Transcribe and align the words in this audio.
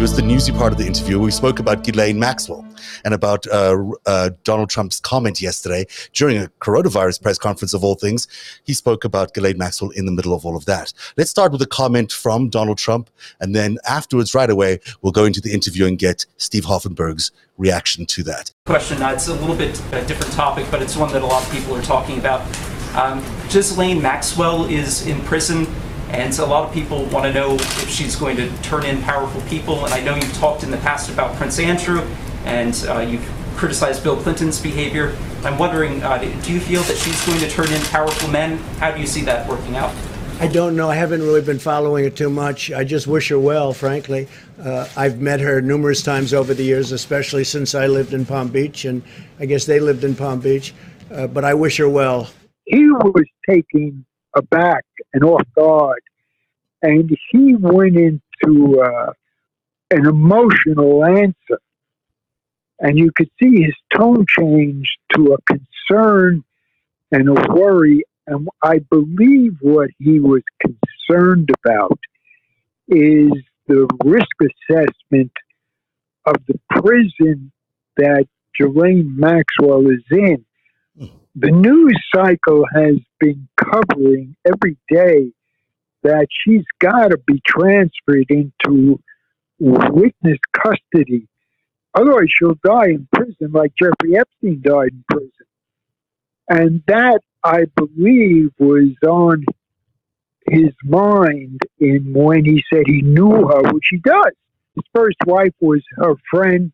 Interview 0.00 0.14
is 0.14 0.16
the 0.16 0.26
newsy 0.26 0.50
part 0.50 0.72
of 0.72 0.78
the 0.78 0.86
interview. 0.86 1.18
We 1.18 1.30
spoke 1.30 1.58
about 1.58 1.84
Ghislaine 1.84 2.18
Maxwell 2.18 2.66
and 3.04 3.12
about 3.12 3.46
uh, 3.48 3.76
uh, 4.06 4.30
Donald 4.44 4.70
Trump's 4.70 4.98
comment 4.98 5.42
yesterday 5.42 5.84
during 6.14 6.38
a 6.38 6.46
coronavirus 6.62 7.20
press 7.20 7.36
conference 7.36 7.74
of 7.74 7.84
all 7.84 7.96
things. 7.96 8.26
He 8.64 8.72
spoke 8.72 9.04
about 9.04 9.34
Ghislaine 9.34 9.58
Maxwell 9.58 9.90
in 9.90 10.06
the 10.06 10.12
middle 10.12 10.32
of 10.32 10.46
all 10.46 10.56
of 10.56 10.64
that. 10.64 10.94
Let's 11.18 11.28
start 11.28 11.52
with 11.52 11.60
a 11.60 11.66
comment 11.66 12.12
from 12.12 12.48
Donald 12.48 12.78
Trump, 12.78 13.10
and 13.40 13.54
then 13.54 13.76
afterwards, 13.86 14.34
right 14.34 14.48
away, 14.48 14.80
we'll 15.02 15.12
go 15.12 15.26
into 15.26 15.42
the 15.42 15.52
interview 15.52 15.84
and 15.84 15.98
get 15.98 16.24
Steve 16.38 16.64
Hoffenberg's 16.64 17.30
reaction 17.58 18.06
to 18.06 18.22
that. 18.22 18.52
Question. 18.64 19.02
Uh, 19.02 19.10
it's 19.10 19.28
a 19.28 19.34
little 19.34 19.56
bit 19.56 19.78
a 19.92 20.02
different 20.06 20.32
topic, 20.32 20.66
but 20.70 20.80
it's 20.80 20.96
one 20.96 21.12
that 21.12 21.20
a 21.20 21.26
lot 21.26 21.44
of 21.44 21.52
people 21.52 21.76
are 21.76 21.82
talking 21.82 22.18
about. 22.18 22.40
Um, 22.96 23.22
Ghislaine 23.50 24.00
Maxwell 24.00 24.64
is 24.64 25.06
in 25.06 25.20
prison 25.22 25.66
and 26.10 26.34
so 26.34 26.44
a 26.44 26.46
lot 26.46 26.68
of 26.68 26.74
people 26.74 27.04
want 27.06 27.24
to 27.24 27.32
know 27.32 27.54
if 27.54 27.88
she's 27.88 28.16
going 28.16 28.36
to 28.36 28.50
turn 28.62 28.84
in 28.84 29.00
powerful 29.02 29.40
people. 29.42 29.84
And 29.84 29.94
I 29.94 30.00
know 30.00 30.14
you've 30.14 30.34
talked 30.34 30.64
in 30.64 30.70
the 30.70 30.78
past 30.78 31.08
about 31.10 31.36
Prince 31.36 31.58
Andrew, 31.58 32.00
and 32.44 32.74
uh, 32.88 32.98
you've 32.98 33.28
criticized 33.56 34.02
Bill 34.02 34.16
Clinton's 34.16 34.60
behavior. 34.60 35.16
I'm 35.44 35.58
wondering, 35.58 36.02
uh, 36.02 36.18
do 36.18 36.52
you 36.52 36.60
feel 36.60 36.82
that 36.82 36.96
she's 36.96 37.24
going 37.26 37.38
to 37.40 37.48
turn 37.48 37.72
in 37.72 37.80
powerful 37.82 38.28
men? 38.28 38.58
How 38.78 38.90
do 38.90 39.00
you 39.00 39.06
see 39.06 39.22
that 39.22 39.48
working 39.48 39.76
out? 39.76 39.94
I 40.40 40.46
don't 40.46 40.74
know. 40.74 40.88
I 40.88 40.94
haven't 40.94 41.20
really 41.20 41.42
been 41.42 41.58
following 41.58 42.06
it 42.06 42.16
too 42.16 42.30
much. 42.30 42.72
I 42.72 42.82
just 42.82 43.06
wish 43.06 43.28
her 43.28 43.38
well, 43.38 43.74
frankly. 43.74 44.26
Uh, 44.58 44.88
I've 44.96 45.20
met 45.20 45.38
her 45.40 45.60
numerous 45.60 46.02
times 46.02 46.32
over 46.32 46.54
the 46.54 46.62
years, 46.62 46.92
especially 46.92 47.44
since 47.44 47.74
I 47.74 47.86
lived 47.86 48.14
in 48.14 48.24
Palm 48.24 48.48
Beach, 48.48 48.86
and 48.86 49.02
I 49.38 49.44
guess 49.44 49.66
they 49.66 49.80
lived 49.80 50.02
in 50.02 50.16
Palm 50.16 50.40
Beach. 50.40 50.72
Uh, 51.10 51.26
but 51.26 51.44
I 51.44 51.52
wish 51.52 51.76
her 51.76 51.90
well. 51.90 52.30
He 52.64 52.88
was 52.88 53.26
taking 53.46 54.06
aback 54.34 54.84
and 55.12 55.24
off 55.24 55.42
guard. 55.56 56.02
And 56.82 57.10
he 57.30 57.54
went 57.56 57.96
into 57.96 58.80
uh, 58.80 59.12
an 59.90 60.06
emotional 60.06 61.04
answer. 61.04 61.60
And 62.78 62.98
you 62.98 63.10
could 63.14 63.30
see 63.40 63.62
his 63.62 63.74
tone 63.94 64.24
change 64.26 64.88
to 65.14 65.34
a 65.34 65.54
concern 65.54 66.42
and 67.12 67.28
a 67.28 67.52
worry. 67.52 68.04
And 68.26 68.48
I 68.62 68.78
believe 68.78 69.56
what 69.60 69.90
he 69.98 70.20
was 70.20 70.42
concerned 70.60 71.50
about 71.64 71.98
is 72.88 73.30
the 73.66 73.86
risk 74.04 74.26
assessment 74.40 75.32
of 76.24 76.36
the 76.46 76.58
prison 76.70 77.52
that 77.96 78.26
Ghislaine 78.58 79.14
Maxwell 79.16 79.90
is 79.90 80.02
in 80.10 80.44
the 81.36 81.50
news 81.50 81.96
cycle 82.14 82.64
has 82.74 82.96
been 83.18 83.48
covering 83.70 84.36
every 84.46 84.76
day 84.88 85.32
that 86.02 86.26
she's 86.30 86.64
got 86.78 87.08
to 87.08 87.18
be 87.26 87.40
transferred 87.46 88.30
into 88.30 89.00
witness 89.58 90.38
custody. 90.52 91.28
Otherwise, 91.94 92.28
she'll 92.28 92.56
die 92.64 92.90
in 92.90 93.08
prison 93.12 93.52
like 93.52 93.72
Jeffrey 93.80 94.16
Epstein 94.16 94.62
died 94.64 94.92
in 94.92 95.04
prison. 95.10 95.30
And 96.48 96.82
that, 96.86 97.20
I 97.44 97.66
believe, 97.76 98.50
was 98.58 98.94
on 99.06 99.44
his 100.48 100.72
mind 100.84 101.60
in 101.78 102.12
when 102.12 102.44
he 102.44 102.64
said 102.72 102.84
he 102.86 103.02
knew 103.02 103.46
her, 103.46 103.62
which 103.72 103.86
he 103.90 103.98
does. 103.98 104.32
His 104.74 104.84
first 104.94 105.16
wife 105.26 105.54
was 105.60 105.82
her 105.96 106.14
friend 106.30 106.72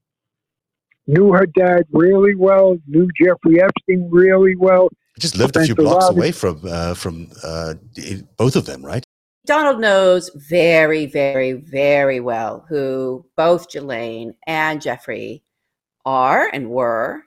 knew 1.06 1.32
her 1.32 1.46
dad 1.46 1.84
really 1.92 2.34
well, 2.34 2.78
knew 2.86 3.08
Jeffrey 3.20 3.62
Epstein 3.62 4.08
really 4.10 4.56
well. 4.56 4.88
Just 5.18 5.36
lived 5.36 5.56
a 5.56 5.64
few 5.64 5.74
blocks 5.74 6.08
away 6.08 6.30
from 6.32 6.60
uh, 6.64 6.94
from 6.94 7.30
uh, 7.42 7.74
both 8.36 8.56
of 8.56 8.66
them, 8.66 8.84
right? 8.84 9.04
Donald 9.46 9.80
knows 9.80 10.28
very, 10.34 11.06
very, 11.06 11.52
very 11.52 12.20
well 12.20 12.66
who 12.68 13.24
both 13.36 13.70
Ghislaine 13.70 14.34
and 14.46 14.82
Jeffrey 14.82 15.44
are 16.04 16.50
and 16.52 16.68
were, 16.68 17.22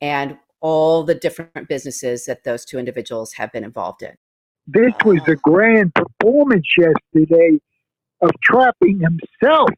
and 0.00 0.36
all 0.60 1.04
the 1.04 1.14
different 1.14 1.68
businesses 1.68 2.24
that 2.24 2.44
those 2.44 2.64
two 2.64 2.78
individuals 2.78 3.32
have 3.34 3.52
been 3.52 3.64
involved 3.64 4.02
in. 4.02 4.14
This 4.66 4.92
was 5.04 5.20
a 5.26 5.36
grand 5.36 5.92
performance 5.94 6.66
yesterday 6.76 7.58
of 8.20 8.30
trapping 8.42 9.00
himself 9.00 9.70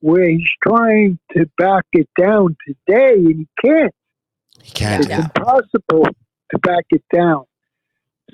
where 0.00 0.28
he's 0.28 0.50
trying 0.66 1.18
to 1.32 1.48
back 1.56 1.84
it 1.92 2.08
down 2.18 2.56
today 2.66 3.14
and 3.14 3.38
he 3.38 3.48
can't. 3.64 3.94
He 4.60 4.70
can't. 4.72 5.00
It's 5.00 5.08
yeah. 5.08 5.24
impossible 5.24 6.06
to 6.52 6.58
back 6.60 6.84
it 6.90 7.02
down. 7.14 7.44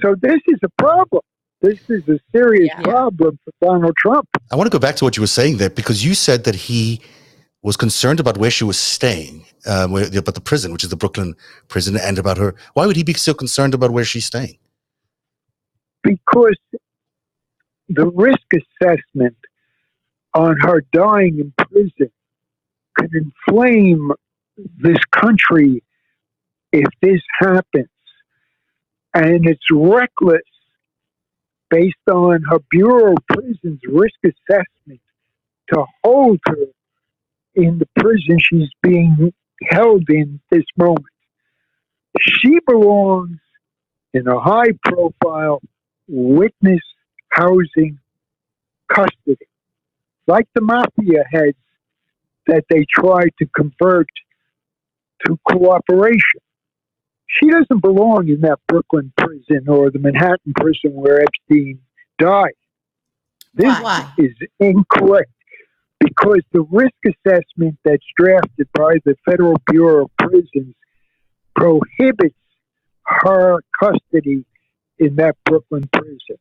So 0.02 0.14
this 0.20 0.40
is 0.46 0.58
a 0.62 0.68
problem. 0.82 1.22
This 1.60 1.78
is 1.88 2.08
a 2.08 2.18
serious 2.32 2.68
yeah. 2.68 2.82
problem 2.82 3.38
for 3.44 3.52
Donald 3.60 3.96
Trump. 3.96 4.28
I 4.52 4.56
want 4.56 4.70
to 4.70 4.74
go 4.74 4.78
back 4.78 4.96
to 4.96 5.04
what 5.04 5.16
you 5.16 5.22
were 5.22 5.26
saying 5.26 5.56
there 5.56 5.70
because 5.70 6.04
you 6.04 6.14
said 6.14 6.44
that 6.44 6.54
he 6.54 7.00
was 7.62 7.76
concerned 7.76 8.20
about 8.20 8.38
where 8.38 8.50
she 8.50 8.62
was 8.62 8.78
staying, 8.78 9.44
um, 9.66 9.96
about 9.96 10.34
the 10.34 10.40
prison, 10.40 10.72
which 10.72 10.84
is 10.84 10.90
the 10.90 10.96
Brooklyn 10.96 11.34
prison, 11.66 11.96
and 11.96 12.18
about 12.18 12.38
her. 12.38 12.54
Why 12.74 12.86
would 12.86 12.94
he 12.94 13.02
be 13.02 13.14
so 13.14 13.34
concerned 13.34 13.74
about 13.74 13.90
where 13.90 14.04
she's 14.04 14.26
staying? 14.26 14.58
Because 16.04 16.56
the 17.88 18.06
risk 18.06 18.38
assessment 18.54 19.36
on 20.34 20.56
her 20.60 20.84
dying 20.92 21.40
in 21.40 21.52
prison 21.56 22.12
could 22.94 23.12
inflame 23.12 24.12
this 24.78 24.98
country 25.10 25.82
if 26.72 26.86
this 27.02 27.20
happens. 27.40 27.88
And 29.14 29.46
it's 29.46 29.64
reckless 29.72 30.42
based 31.70 31.96
on 32.10 32.42
her 32.50 32.58
Bureau 32.70 33.12
of 33.12 33.26
Prisons 33.28 33.80
risk 33.88 34.16
assessment 34.24 35.00
to 35.72 35.84
hold 36.04 36.40
her 36.48 36.66
in 37.54 37.78
the 37.78 37.88
prison 37.98 38.38
she's 38.40 38.70
being 38.82 39.32
held 39.70 40.08
in 40.08 40.40
this 40.50 40.64
moment. 40.76 41.06
She 42.20 42.58
belongs 42.66 43.38
in 44.14 44.26
a 44.28 44.40
high 44.40 44.72
profile 44.84 45.60
witness 46.08 46.80
housing 47.30 47.98
custody 48.88 49.36
like 50.26 50.46
the 50.54 50.60
mafia 50.60 51.24
heads 51.30 51.56
that 52.46 52.64
they 52.70 52.86
tried 52.94 53.30
to 53.38 53.46
convert 53.56 54.06
to 55.26 55.38
cooperation. 55.50 56.40
She 57.28 57.50
doesn't 57.50 57.82
belong 57.82 58.28
in 58.28 58.40
that 58.40 58.58
Brooklyn 58.66 59.12
prison 59.16 59.68
or 59.68 59.90
the 59.90 59.98
Manhattan 59.98 60.54
prison 60.56 60.92
where 60.94 61.22
Epstein 61.22 61.80
died. 62.18 62.54
This 63.54 63.78
Why? 63.80 64.12
is 64.18 64.32
incorrect 64.60 65.30
because 66.00 66.40
the 66.52 66.62
risk 66.70 66.94
assessment 67.06 67.78
that's 67.84 68.04
drafted 68.16 68.68
by 68.72 68.96
the 69.04 69.14
Federal 69.24 69.60
Bureau 69.70 70.04
of 70.04 70.10
Prisons 70.16 70.74
prohibits 71.54 72.34
her 73.04 73.58
custody 73.78 74.44
in 74.98 75.16
that 75.16 75.36
Brooklyn 75.44 75.88
prison. 75.92 76.38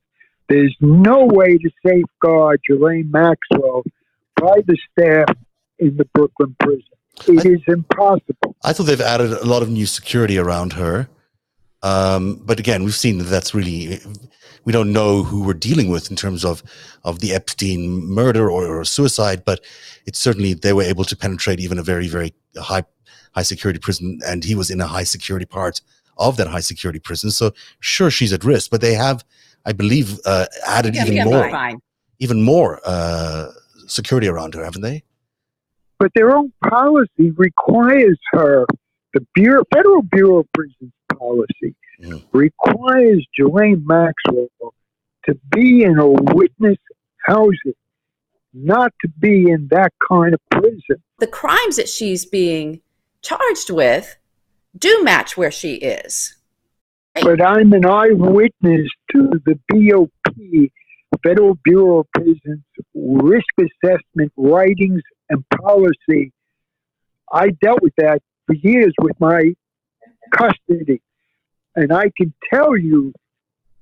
There's 0.48 0.74
no 0.80 1.26
way 1.26 1.58
to 1.58 1.70
safeguard 1.84 2.60
Ghislaine 2.66 3.10
Maxwell 3.10 3.82
by 4.36 4.60
the 4.66 4.78
staff 4.90 5.36
in 5.78 5.96
the 5.96 6.06
Brooklyn 6.14 6.56
prison. 6.60 6.84
It 7.26 7.46
I, 7.46 7.50
is 7.50 7.60
impossible. 7.66 8.56
I 8.64 8.72
thought 8.72 8.84
they've 8.84 9.00
added 9.00 9.32
a 9.32 9.46
lot 9.46 9.62
of 9.62 9.68
new 9.68 9.86
security 9.86 10.38
around 10.38 10.74
her. 10.74 11.08
Um, 11.82 12.42
but 12.44 12.58
again, 12.58 12.84
we've 12.84 12.94
seen 12.94 13.18
that 13.18 13.24
that's 13.24 13.54
really, 13.54 14.00
we 14.64 14.72
don't 14.72 14.92
know 14.92 15.22
who 15.22 15.44
we're 15.44 15.54
dealing 15.54 15.88
with 15.88 16.10
in 16.10 16.16
terms 16.16 16.44
of, 16.44 16.62
of 17.04 17.20
the 17.20 17.32
Epstein 17.32 18.04
murder 18.04 18.50
or, 18.50 18.66
or 18.66 18.84
suicide, 18.84 19.44
but 19.44 19.60
it's 20.06 20.18
certainly 20.18 20.54
they 20.54 20.72
were 20.72 20.82
able 20.82 21.04
to 21.04 21.16
penetrate 21.16 21.60
even 21.60 21.78
a 21.78 21.82
very, 21.82 22.08
very 22.08 22.34
high, 22.56 22.84
high 23.32 23.42
security 23.42 23.78
prison. 23.78 24.18
And 24.26 24.44
he 24.44 24.54
was 24.54 24.70
in 24.70 24.80
a 24.80 24.86
high 24.86 25.04
security 25.04 25.46
part 25.46 25.80
of 26.16 26.36
that 26.36 26.48
high 26.48 26.60
security 26.60 26.98
prison. 26.98 27.30
So 27.30 27.52
sure, 27.80 28.10
she's 28.10 28.32
at 28.32 28.44
risk, 28.44 28.70
but 28.70 28.80
they 28.80 28.94
have 28.94 29.24
I 29.64 29.72
believe, 29.72 30.18
uh, 30.24 30.46
added 30.66 30.94
yeah, 30.94 31.02
even, 31.02 31.14
yeah, 31.14 31.24
more, 31.24 31.78
even 32.20 32.42
more 32.42 32.80
uh, 32.86 33.48
security 33.86 34.26
around 34.26 34.54
her, 34.54 34.64
haven't 34.64 34.82
they? 34.82 35.02
But 35.98 36.12
their 36.14 36.36
own 36.36 36.52
policy 36.68 37.30
requires 37.36 38.18
her, 38.32 38.66
the 39.14 39.26
Bureau, 39.34 39.64
Federal 39.74 40.02
Bureau 40.02 40.38
of 40.38 40.46
Prisons 40.54 40.92
policy 41.18 41.74
mm. 42.00 42.24
requires 42.32 43.26
Ghislaine 43.36 43.84
Maxwell 43.84 44.74
to 45.26 45.34
be 45.50 45.82
in 45.82 45.98
a 45.98 46.08
witness 46.08 46.78
housing, 47.26 47.74
not 48.54 48.92
to 49.02 49.08
be 49.18 49.50
in 49.50 49.68
that 49.70 49.92
kind 50.10 50.34
of 50.34 50.40
prison. 50.50 51.02
The 51.18 51.26
crimes 51.26 51.76
that 51.76 51.88
she's 51.88 52.24
being 52.24 52.80
charged 53.22 53.70
with 53.70 54.16
do 54.76 55.02
match 55.02 55.36
where 55.36 55.50
she 55.50 55.74
is. 55.74 56.36
but 57.14 57.42
I'm 57.42 57.72
an 57.72 57.84
eyewitness 57.84 58.88
to 59.12 59.30
the 59.44 59.58
BOP, 59.68 60.70
Federal 61.24 61.58
Bureau 61.64 62.00
of 62.00 62.06
Prisons, 62.14 62.62
risk 62.94 63.46
assessment 63.58 64.32
writings 64.36 65.02
and 65.30 65.44
policy. 65.50 66.32
I 67.32 67.50
dealt 67.62 67.82
with 67.82 67.94
that 67.96 68.20
for 68.46 68.54
years 68.54 68.94
with 69.00 69.18
my 69.20 69.54
custody. 70.32 71.00
And 71.76 71.92
I 71.92 72.10
can 72.16 72.34
tell 72.52 72.76
you 72.76 73.12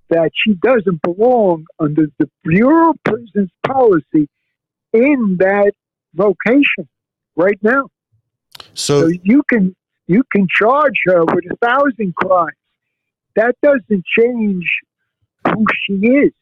that 0.08 0.30
she 0.34 0.54
doesn't 0.54 1.02
belong 1.02 1.64
under 1.78 2.06
the 2.18 2.30
Bureau 2.44 2.90
of 2.90 2.96
Prisons 3.04 3.50
policy 3.66 4.28
in 4.92 5.36
that 5.38 5.72
location 6.14 6.88
right 7.36 7.58
now. 7.62 7.88
So, 8.74 9.00
So 9.00 9.12
you 9.22 9.42
can 9.48 9.74
you 10.06 10.22
can 10.30 10.46
charge 10.48 11.00
her 11.06 11.24
with 11.24 11.44
a 11.50 11.56
thousand 11.56 12.14
crimes. 12.14 12.56
That 13.34 13.56
doesn't 13.62 14.04
change 14.06 14.70
who 15.46 15.66
she 15.84 15.94
is. 15.94 16.32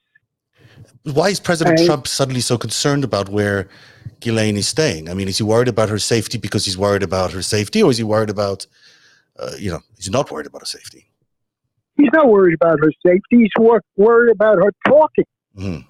Why 1.04 1.28
is 1.28 1.40
President 1.40 1.81
I- 1.81 1.86
Trump 1.86 2.06
suddenly 2.06 2.40
so 2.40 2.56
concerned 2.58 3.04
about 3.04 3.28
where 3.28 3.69
Ghislaine 4.20 4.56
is 4.56 4.69
staying? 4.69 5.08
I 5.08 5.14
mean, 5.14 5.28
is 5.28 5.38
he 5.38 5.44
worried 5.44 5.69
about 5.69 5.88
her 5.88 5.98
safety 5.98 6.38
because 6.38 6.64
he's 6.64 6.78
worried 6.78 7.02
about 7.02 7.32
her 7.32 7.42
safety, 7.42 7.82
or 7.82 7.90
is 7.90 7.98
he 7.98 8.04
worried 8.04 8.31
about, 8.31 8.66
uh, 9.38 9.52
you 9.58 9.70
know, 9.70 9.81
he's 9.96 10.10
not 10.10 10.31
worried 10.31 10.46
about 10.46 10.62
her 10.62 10.66
safety? 10.66 11.10
He's 11.96 12.10
not 12.12 12.28
worried 12.28 12.54
about 12.54 12.78
her 12.81 12.90
safety. 13.06 13.36
He's 13.42 13.50
wor- 13.58 13.82
worried 13.96 14.32
about 14.32 14.56
her 14.58 14.72
talking 14.86 15.25
Mhm. 15.56 15.84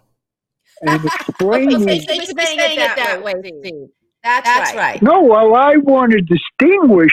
and 0.82 1.04
explaining. 1.04 1.82
Okay, 1.82 2.00
so 2.00 2.12
you're 2.12 2.24
saying 2.24 2.58
it 2.60 2.96
that 2.96 3.22
way, 3.22 3.32
Steve. 3.60 3.88
That's, 4.22 4.46
That's 4.48 4.74
right. 4.74 5.02
No, 5.02 5.22
well, 5.22 5.54
I 5.54 5.76
want 5.76 6.12
to 6.12 6.20
distinguish 6.22 7.12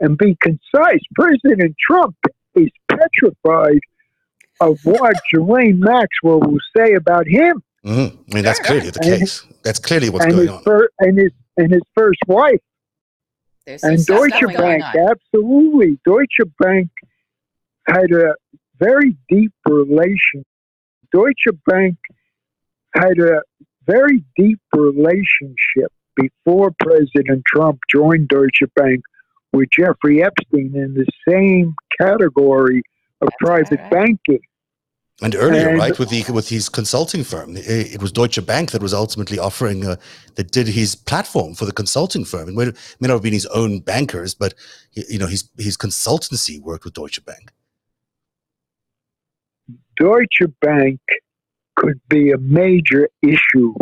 and 0.00 0.16
be 0.16 0.36
concise. 0.42 1.00
President 1.14 1.74
Trump 1.78 2.16
is 2.54 2.68
petrified 2.90 3.80
of 4.60 4.78
what 4.84 5.14
Ghislaine 5.32 5.78
Maxwell 5.80 6.40
will 6.40 6.58
say 6.76 6.94
about 6.94 7.26
him 7.26 7.62
Mhm. 7.84 8.18
I 8.30 8.34
mean, 8.34 8.44
that's 8.44 8.58
clearly 8.58 8.90
the 8.90 8.98
And- 9.02 9.20
case. 9.20 9.46
That's 9.62 9.78
clearly 9.78 10.10
what's 10.10 10.24
and 10.24 10.34
going 10.34 10.48
his, 10.48 10.56
on. 10.56 10.62
fir- 10.64 10.88
and 11.00 11.18
his 11.18 11.30
and 11.56 11.72
his 11.72 11.82
first 11.96 12.20
wife. 12.26 12.60
There's 13.66 13.82
And 13.84 14.04
Deutsche 14.04 14.40
Bank, 14.56 14.82
absolutely. 14.94 15.98
Deutsche 16.04 16.40
Bank 16.58 16.88
had 17.88 18.10
a 18.12 18.34
very 18.78 19.16
deep 19.28 19.52
relation. 19.68 20.44
Deutsche 21.12 21.48
Bank 21.66 21.96
had 22.94 23.18
a 23.18 23.42
very 23.86 24.24
deep 24.36 24.60
relationship 24.74 25.92
before 26.16 26.72
President 26.80 27.42
Trump 27.46 27.78
joined 27.90 28.28
Deutsche 28.28 28.62
Bank 28.74 29.02
with 29.52 29.68
Jeffrey 29.70 30.22
Epstein 30.22 30.72
in 30.74 30.94
the 30.94 31.06
same 31.28 31.74
category 32.00 32.82
of 33.20 33.28
That's 33.28 33.36
private 33.40 33.80
right. 33.80 33.90
banking. 33.90 34.40
And 35.20 35.34
earlier, 35.34 35.70
And- 35.70 35.78
right, 35.78 35.98
with 35.98 36.10
the 36.10 36.24
with 36.32 36.48
his 36.48 36.68
consulting 36.68 37.24
firm, 37.24 37.56
it, 37.56 38.00
was 38.00 38.12
Deutsche 38.12 38.44
Bank 38.46 38.70
that 38.70 38.80
was 38.80 38.94
ultimately 38.94 39.38
offering 39.38 39.84
uh, 39.84 39.96
that 40.36 40.52
did 40.52 40.68
his 40.68 40.94
platform 40.94 41.54
for 41.54 41.64
the 41.64 41.72
consulting 41.72 42.24
firm. 42.24 42.48
It 42.48 42.54
may, 42.54 42.66
may 43.00 43.08
not 43.08 43.14
have 43.14 43.22
been 43.22 43.32
his 43.32 43.46
own 43.46 43.80
bankers, 43.80 44.34
but 44.34 44.54
you 44.92 45.18
know 45.18 45.26
his 45.26 45.50
his 45.58 45.76
consultancy 45.76 46.62
worked 46.62 46.84
with 46.84 46.94
Deutsche 46.94 47.24
Bank. 47.24 47.50
Deutsche 49.96 50.48
Bank 50.60 51.00
could 51.74 52.00
be 52.08 52.30
a 52.30 52.38
major 52.38 53.08
issue 53.20 53.74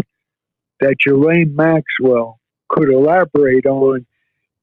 that 0.80 0.96
Ghislaine 1.04 1.54
Maxwell 1.54 2.40
could 2.68 2.90
elaborate 2.90 3.66
on 3.66 4.06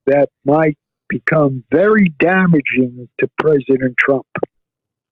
that 0.06 0.28
might 0.44 0.76
become 1.08 1.64
very 1.70 2.12
damaging 2.18 3.08
to 3.18 3.28
President 3.38 3.96
Trump. 3.98 4.26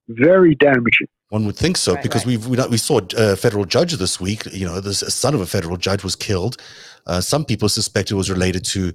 Very 0.09 0.55
damaging. 0.55 1.09
One 1.29 1.47
would 1.47 1.57
think 1.57 1.79
so 1.79 1.95
Right, 1.95 2.03
because 2.03 2.27
right. 2.27 2.39
we've 2.39 2.47
we, 2.47 2.69
we 2.69 2.77
saw 2.77 3.01
a 3.17 3.37
federal 3.37 3.65
judge 3.65 3.95
this 3.95 4.21
week. 4.21 4.45
You 4.53 4.67
know, 4.67 4.81
the 4.81 4.93
son 4.93 5.35
of 5.35 5.41
a 5.41 5.47
federal 5.47 5.77
judge 5.77 6.05
was 6.05 6.15
killed. 6.15 6.59
Uh, 7.07 7.21
some 7.21 7.45
people 7.45 7.69
suspect 7.69 8.11
it 8.11 8.15
was 8.15 8.31
related 8.31 8.65
to 8.67 8.93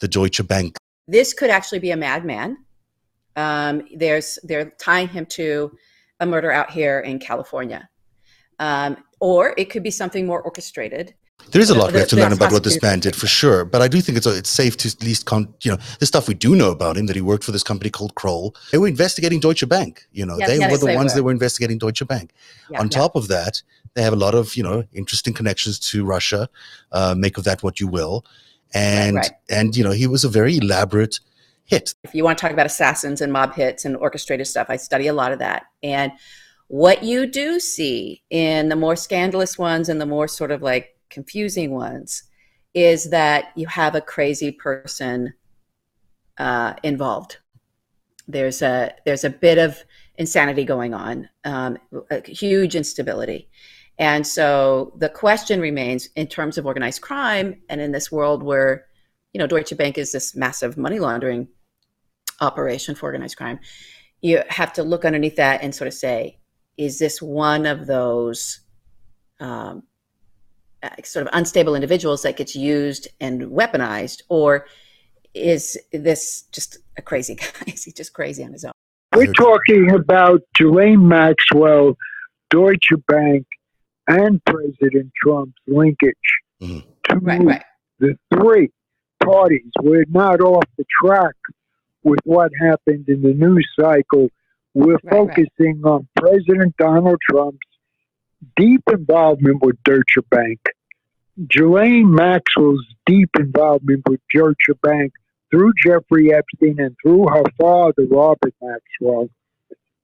the 0.00 0.08
Deutsche 0.08 0.46
Bank. 0.46 0.76
This 1.06 1.34
could 1.34 1.50
actually 1.50 1.80
be 1.80 1.90
a 1.90 1.96
madman. 1.96 2.56
Um, 3.36 3.82
there's 3.94 4.38
they're 4.44 4.70
tying 4.78 5.08
him 5.08 5.26
to 5.26 5.76
a 6.20 6.26
murder 6.26 6.50
out 6.50 6.70
here 6.70 7.00
in 7.00 7.18
California, 7.18 7.88
um, 8.58 8.96
or 9.20 9.54
it 9.58 9.66
could 9.66 9.82
be 9.82 9.90
something 9.90 10.26
more 10.26 10.40
orchestrated. 10.40 11.14
There 11.50 11.62
is 11.62 11.70
a 11.70 11.74
lot 11.74 11.92
we 11.92 11.98
have 12.00 12.08
to 12.08 12.16
learn 12.16 12.32
about 12.32 12.50
what 12.52 12.64
this 12.64 12.80
man 12.82 12.98
did 13.00 13.14
for 13.14 13.28
sure, 13.28 13.64
but 13.64 13.80
I 13.80 13.86
do 13.86 14.00
think 14.00 14.18
it's 14.18 14.26
it's 14.26 14.50
safe 14.50 14.76
to 14.78 14.88
at 14.88 15.02
least 15.04 15.26
con- 15.26 15.54
you 15.62 15.70
know 15.70 15.78
the 16.00 16.06
stuff 16.06 16.26
we 16.26 16.34
do 16.34 16.56
know 16.56 16.70
about 16.70 16.96
him 16.96 17.06
that 17.06 17.14
he 17.14 17.22
worked 17.22 17.44
for 17.44 17.52
this 17.52 17.62
company 17.62 17.90
called 17.90 18.14
Kroll. 18.16 18.56
They 18.72 18.78
were 18.78 18.88
investigating 18.88 19.38
Deutsche 19.40 19.68
Bank. 19.68 20.06
You 20.10 20.26
know, 20.26 20.36
Yes, 20.38 20.48
they 20.48 20.58
yes, 20.58 20.70
were 20.70 20.78
the 20.78 20.86
they 20.86 20.96
ones 20.96 21.12
were. 21.12 21.16
that 21.18 21.22
were 21.22 21.30
investigating 21.32 21.78
Deutsche 21.78 22.06
Bank. 22.08 22.32
Yeah, 22.70 22.80
On 22.80 22.86
yeah. 22.86 22.98
top 22.98 23.14
of 23.14 23.28
that, 23.28 23.62
they 23.94 24.02
have 24.02 24.12
a 24.12 24.16
lot 24.16 24.34
of 24.34 24.56
you 24.56 24.62
know 24.64 24.84
interesting 24.92 25.32
connections 25.32 25.78
to 25.90 26.04
Russia. 26.04 26.48
Uh, 26.90 27.14
make 27.16 27.38
of 27.38 27.44
that 27.44 27.62
what 27.62 27.78
you 27.78 27.86
will, 27.86 28.24
and 28.72 29.16
right. 29.16 29.30
and 29.48 29.76
you 29.76 29.84
know 29.84 29.92
he 29.92 30.06
was 30.08 30.24
a 30.24 30.28
very 30.28 30.56
elaborate 30.56 31.20
hit. 31.66 31.94
if 32.02 32.14
you 32.14 32.24
want 32.24 32.36
to 32.38 32.42
talk 32.42 32.52
about 32.52 32.66
assassins 32.66 33.20
and 33.20 33.32
mob 33.32 33.54
hits 33.54 33.84
and 33.84 33.96
orchestrated 33.96 34.46
stuff, 34.46 34.66
I 34.70 34.76
study 34.76 35.06
a 35.06 35.12
lot 35.12 35.32
of 35.32 35.38
that. 35.38 35.64
And 35.82 36.12
what 36.68 37.02
you 37.04 37.26
do 37.26 37.60
see 37.60 38.22
in 38.30 38.70
the 38.70 38.76
more 38.76 38.96
scandalous 38.96 39.56
ones 39.58 39.88
and 39.88 40.00
the 40.00 40.06
more 40.06 40.26
sort 40.26 40.50
of 40.50 40.62
like 40.62 40.93
confusing 41.14 41.70
ones 41.70 42.24
is 42.74 43.10
that 43.10 43.52
you 43.54 43.66
have 43.68 43.94
a 43.94 44.00
crazy 44.00 44.50
person 44.50 45.32
uh, 46.38 46.74
involved. 46.82 47.38
There's 48.26 48.62
a 48.62 48.92
there's 49.06 49.24
a 49.24 49.30
bit 49.30 49.58
of 49.58 49.82
insanity 50.16 50.64
going 50.64 50.92
on, 50.94 51.28
um, 51.44 51.78
huge 52.26 52.74
instability. 52.74 53.48
And 53.98 54.26
so 54.26 54.92
the 54.98 55.08
question 55.08 55.60
remains 55.60 56.08
in 56.16 56.26
terms 56.26 56.58
of 56.58 56.66
organized 56.66 57.00
crime 57.00 57.62
and 57.68 57.80
in 57.80 57.92
this 57.92 58.10
world 58.10 58.42
where 58.42 58.86
you 59.32 59.38
know 59.38 59.46
Deutsche 59.46 59.76
Bank 59.76 59.98
is 59.98 60.12
this 60.12 60.34
massive 60.34 60.76
money 60.76 60.98
laundering 60.98 61.48
operation 62.40 62.94
for 62.96 63.06
organized 63.06 63.36
crime 63.36 63.60
you 64.24 64.42
have 64.48 64.72
to 64.72 64.82
look 64.82 65.04
underneath 65.04 65.36
that 65.36 65.62
and 65.62 65.74
sort 65.74 65.86
of 65.86 65.92
say 65.92 66.38
is 66.78 66.98
this 66.98 67.20
one 67.20 67.66
of 67.66 67.86
those 67.86 68.60
um, 69.38 69.82
sort 71.04 71.26
of 71.26 71.30
unstable 71.34 71.74
individuals 71.74 72.22
that 72.22 72.36
gets 72.36 72.54
used 72.54 73.08
and 73.20 73.42
weaponized 73.42 74.22
or 74.28 74.66
is 75.34 75.76
this 75.92 76.42
just 76.52 76.78
a 76.96 77.02
crazy 77.02 77.34
guy 77.44 77.72
is 77.72 77.84
he 77.84 77.92
just 77.92 78.12
crazy 78.12 78.44
on 78.44 78.52
his 78.52 78.64
own 78.64 78.72
We're 79.14 79.32
talking 79.32 79.90
about 79.92 80.40
Ghislaine 80.54 81.06
Maxwell, 81.06 81.96
Deutsche 82.50 82.90
Bank, 83.08 83.46
and 84.08 84.42
President 84.44 85.10
Trump's 85.22 85.52
linkage 85.66 86.14
Mhm. 86.62 86.84
to 87.04 87.16
right 87.18 87.42
right 87.42 87.64
the 87.98 88.16
three 88.32 88.70
parties. 89.22 89.70
We're 89.82 90.04
not 90.10 90.40
off 90.40 90.64
the 90.76 90.84
track 91.02 91.34
with 92.02 92.18
what 92.24 92.50
happened 92.60 93.08
in 93.08 93.22
the 93.22 93.32
news 93.32 93.66
cycle. 93.80 94.28
We're 94.74 94.94
Right, 94.94 95.04
right. 95.04 95.10
focusing 95.12 95.80
on 95.84 96.06
President 96.16 96.76
Donald 96.76 97.18
Trump's 97.30 97.58
deep 98.56 98.82
involvement 98.92 99.62
with 99.62 99.76
Deutsche 99.84 100.18
Bank, 100.30 100.58
Ghislaine 101.48 102.14
Maxwell's 102.14 102.86
deep 103.06 103.30
involvement 103.38 104.02
with 104.08 104.20
Deutsche 104.32 104.70
Bank 104.82 105.12
through 105.50 105.72
Jeffrey 105.82 106.32
Epstein 106.32 106.78
and 106.78 106.96
through 107.02 107.26
her 107.26 107.42
father, 107.60 108.04
Robert 108.08 108.54
Maxwell, 108.62 109.28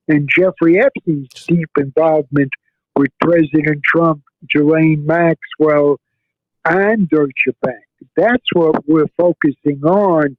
and 0.08 0.28
Jeffrey 0.28 0.80
Epstein's 0.80 1.28
deep 1.46 1.70
involvement 1.78 2.50
with 2.96 3.10
President 3.20 3.80
Trump, 3.84 4.22
Ghislaine 4.52 5.06
Maxwell, 5.06 6.00
and 6.64 7.08
Deutsche 7.08 7.54
Bank. 7.62 7.84
That's 8.16 8.46
what 8.52 8.86
we're 8.88 9.06
focusing 9.16 9.84
on, 9.84 10.36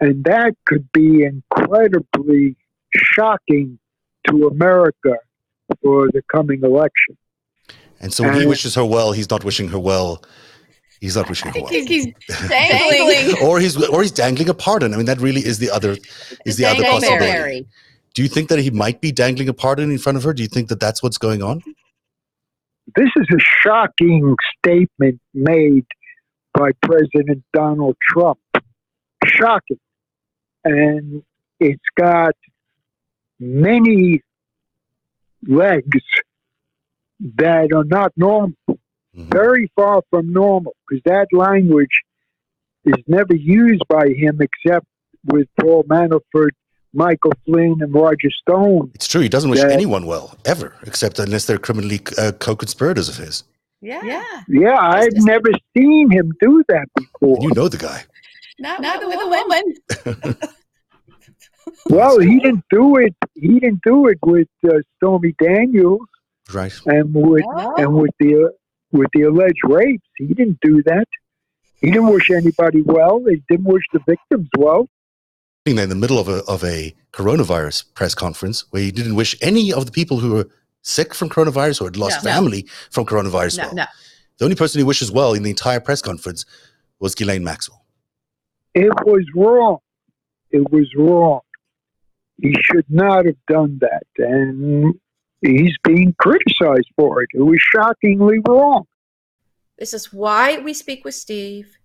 and 0.00 0.24
that 0.24 0.54
could 0.66 0.90
be 0.90 1.22
incredibly 1.22 2.56
shocking 2.92 3.78
to 4.28 4.48
America 4.48 5.18
for 5.82 6.08
the 6.08 6.22
coming 6.32 6.64
election. 6.64 7.16
And 8.00 8.12
so 8.12 8.24
when 8.24 8.40
he 8.40 8.46
wishes 8.46 8.74
her 8.74 8.84
well, 8.84 9.12
he's 9.12 9.30
not 9.30 9.44
wishing 9.44 9.68
her 9.68 9.78
well. 9.78 10.22
He's 11.00 11.16
not 11.16 11.28
wishing 11.28 11.52
her 11.52 11.60
well. 11.60 11.70
he's 11.70 12.06
dangling 12.48 13.36
or 13.42 13.60
he's 13.60 13.76
or 13.88 14.02
he's 14.02 14.12
dangling 14.12 14.48
a 14.48 14.54
pardon. 14.54 14.94
I 14.94 14.96
mean, 14.96 15.06
that 15.06 15.20
really 15.20 15.40
is 15.40 15.58
the 15.58 15.70
other 15.70 15.96
is 16.44 16.56
the 16.56 16.64
other 16.64 16.82
possibility. 16.84 17.66
Do 18.14 18.22
you 18.22 18.28
think 18.28 18.48
that 18.48 18.58
he 18.58 18.70
might 18.70 19.00
be 19.02 19.12
dangling 19.12 19.48
a 19.48 19.52
pardon 19.52 19.90
in 19.90 19.98
front 19.98 20.16
of 20.16 20.24
her? 20.24 20.32
Do 20.32 20.42
you 20.42 20.48
think 20.48 20.68
that 20.68 20.80
that's 20.80 21.02
what's 21.02 21.18
going 21.18 21.42
on? 21.42 21.62
This 22.94 23.10
is 23.16 23.26
a 23.30 23.38
shocking 23.62 24.34
statement 24.58 25.20
made 25.34 25.84
by 26.54 26.70
President 26.82 27.44
Donald 27.52 27.96
Trump. 28.08 28.38
Shocking. 29.24 29.78
And 30.64 31.22
it's 31.60 31.82
got 31.96 32.34
many 33.38 34.22
legs 35.46 36.00
that 37.20 37.72
are 37.72 37.84
not 37.84 38.12
normal, 38.16 38.54
Mhm. 38.68 38.78
very 39.32 39.70
far 39.76 40.02
from 40.10 40.32
normal, 40.32 40.74
because 40.88 41.02
that 41.04 41.28
language 41.32 42.02
is 42.84 43.02
never 43.06 43.34
used 43.34 43.82
by 43.88 44.08
him 44.08 44.38
except 44.40 44.86
with 45.24 45.48
Paul 45.60 45.84
Manafort 45.84 46.50
Michael 46.92 47.32
Flynn 47.44 47.76
and 47.80 47.92
Roger 47.92 48.30
Stone. 48.30 48.90
It's 48.94 49.06
true. 49.08 49.20
He 49.20 49.28
doesn't 49.28 49.50
wish 49.50 49.60
Yeah. 49.60 49.68
anyone 49.70 50.06
well 50.06 50.36
ever, 50.46 50.74
except 50.86 51.18
unless 51.18 51.44
they're 51.46 51.58
criminally 51.58 52.00
uh, 52.16 52.32
co-conspirators 52.32 53.08
of 53.08 53.16
his. 53.18 53.44
Yeah. 53.82 54.00
Yeah. 54.04 54.24
Yeah, 54.48 54.78
I've 54.78 55.12
just- 55.12 55.26
never 55.26 55.50
seen 55.76 56.10
him 56.10 56.32
do 56.40 56.62
that 56.68 56.86
before. 56.96 57.36
And 57.36 57.42
you 57.44 57.50
know 57.54 57.68
the 57.68 57.76
guy. 57.76 58.04
Not, 58.58 58.80
Not 58.80 59.04
with 59.06 59.20
a 59.20 59.28
woman. 59.36 59.64
Well, 61.90 62.18
he 62.20 62.38
didn't 62.40 62.64
do 62.70 62.96
it. 62.96 63.14
He 63.34 63.58
didn't 63.60 63.82
do 63.84 64.06
it 64.06 64.18
with 64.24 64.48
uh, 64.64 64.70
Stormy 64.96 65.34
Daniels 65.42 66.00
Right. 66.52 66.72
and 66.86 67.12
with 67.12 67.44
oh. 67.46 67.74
and 67.76 67.94
with 67.94 68.12
the 68.20 68.52
with 68.92 69.08
the 69.12 69.22
alleged 69.22 69.60
rapes. 69.64 70.06
He 70.16 70.26
didn't 70.26 70.58
do 70.62 70.82
that. 70.84 71.06
He 71.80 71.90
didn't 71.90 72.08
wish 72.08 72.30
anybody 72.30 72.82
well. 72.82 73.22
He 73.28 73.42
didn't 73.48 73.66
wish 73.66 73.82
the 73.92 74.00
victims 74.06 74.48
well. 74.56 74.88
Sitting 75.66 75.76
there 75.76 75.82
in 75.84 75.90
the 75.90 75.96
middle 75.96 76.18
of 76.18 76.28
a, 76.28 76.42
of 76.44 76.64
a 76.64 76.94
coronavirus 77.12 77.92
press 77.94 78.14
conference 78.14 78.64
where 78.70 78.82
he 78.82 78.90
didn't 78.90 79.16
wish 79.16 79.36
any 79.42 79.72
of 79.72 79.84
the 79.84 79.92
people 79.92 80.20
who 80.20 80.32
were 80.32 80.48
sick 80.82 81.14
from 81.14 81.28
coronavirus 81.28 81.82
or 81.82 81.84
had 81.86 81.96
lost 81.96 82.24
No. 82.24 82.30
family 82.30 82.66
from 82.90 83.04
coronavirus 83.04 83.58
No, 83.58 83.64
well. 83.64 83.74
no. 83.74 83.84
The 84.38 84.44
only 84.44 84.54
person 84.56 84.80
who 84.80 84.86
wishes 84.86 85.10
well 85.10 85.34
in 85.34 85.42
the 85.42 85.50
entire 85.50 85.80
press 85.80 86.00
conference 86.00 86.46
was 87.00 87.14
Ghislaine 87.14 87.42
Maxwell. 87.42 87.84
It 88.74 88.92
was 89.04 89.24
wrong. 89.34 89.78
It 90.50 90.70
was 90.70 90.86
wrong. 90.96 91.40
He 92.40 92.54
should 92.62 92.84
not 92.88 93.24
have 93.26 93.36
done 93.48 93.78
that, 93.80 94.06
and 94.18 94.94
he's 95.48 95.76
being 95.84 96.14
criticized 96.18 96.90
for 96.96 97.22
it. 97.22 97.28
It 97.34 97.42
was 97.42 97.60
shockingly 97.74 98.38
wrong. 98.48 98.84
This 99.78 99.92
is 99.92 100.12
why 100.12 100.58
we 100.58 100.72
speak 100.72 101.04
with 101.04 101.14
Steve. 101.14 101.76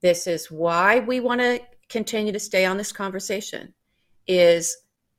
This 0.00 0.26
is 0.26 0.50
why 0.50 1.00
we 1.00 1.20
want 1.20 1.40
to 1.40 1.60
continue 1.88 2.32
to 2.32 2.38
stay 2.38 2.64
on 2.64 2.76
this 2.76 2.92
conversation. 2.92 3.74
Is 4.26 4.76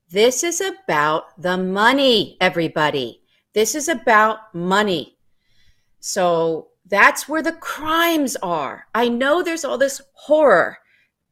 this 0.10 0.44
is 0.44 0.62
about 0.62 1.40
the 1.42 1.58
money, 1.58 2.38
everybody. 2.42 3.22
This 3.54 3.76
is 3.76 3.88
about 3.88 4.54
money. 4.56 5.18
So 6.00 6.70
that's 6.86 7.28
where 7.28 7.44
the 7.44 7.54
crimes 7.54 8.36
are. 8.38 8.88
I 8.96 9.10
know 9.10 9.44
there's 9.44 9.66
all 9.66 9.78
this 9.78 10.02
horror 10.14 10.78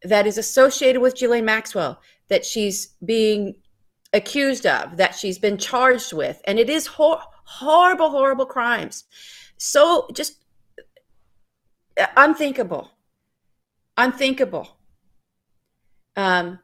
that 0.03 0.27
is 0.27 0.37
associated 0.37 1.01
with 1.01 1.15
Ghislaine 1.15 1.45
Maxwell 1.45 2.01
that 2.29 2.45
she's 2.45 2.93
being 3.03 3.55
accused 4.13 4.65
of, 4.65 4.97
that 4.97 5.15
she's 5.15 5.39
been 5.39 5.57
charged 5.57 6.13
with, 6.13 6.41
and 6.45 6.59
it 6.59 6.69
is 6.69 6.87
hor- 6.87 7.21
horrible, 7.43 8.09
horrible 8.09 8.45
crimes. 8.45 9.05
So 9.57 10.07
just 10.13 10.43
unthinkable, 12.15 12.91
unthinkable. 13.97 14.77
Um, 16.15 16.59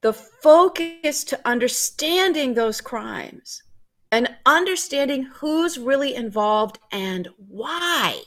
the 0.00 0.12
focus 0.12 1.24
to 1.24 1.40
understanding 1.44 2.54
those 2.54 2.80
crimes 2.80 3.62
and 4.10 4.28
understanding 4.44 5.22
who's 5.22 5.78
really 5.78 6.14
involved 6.14 6.78
and 6.90 7.28
why 7.48 8.20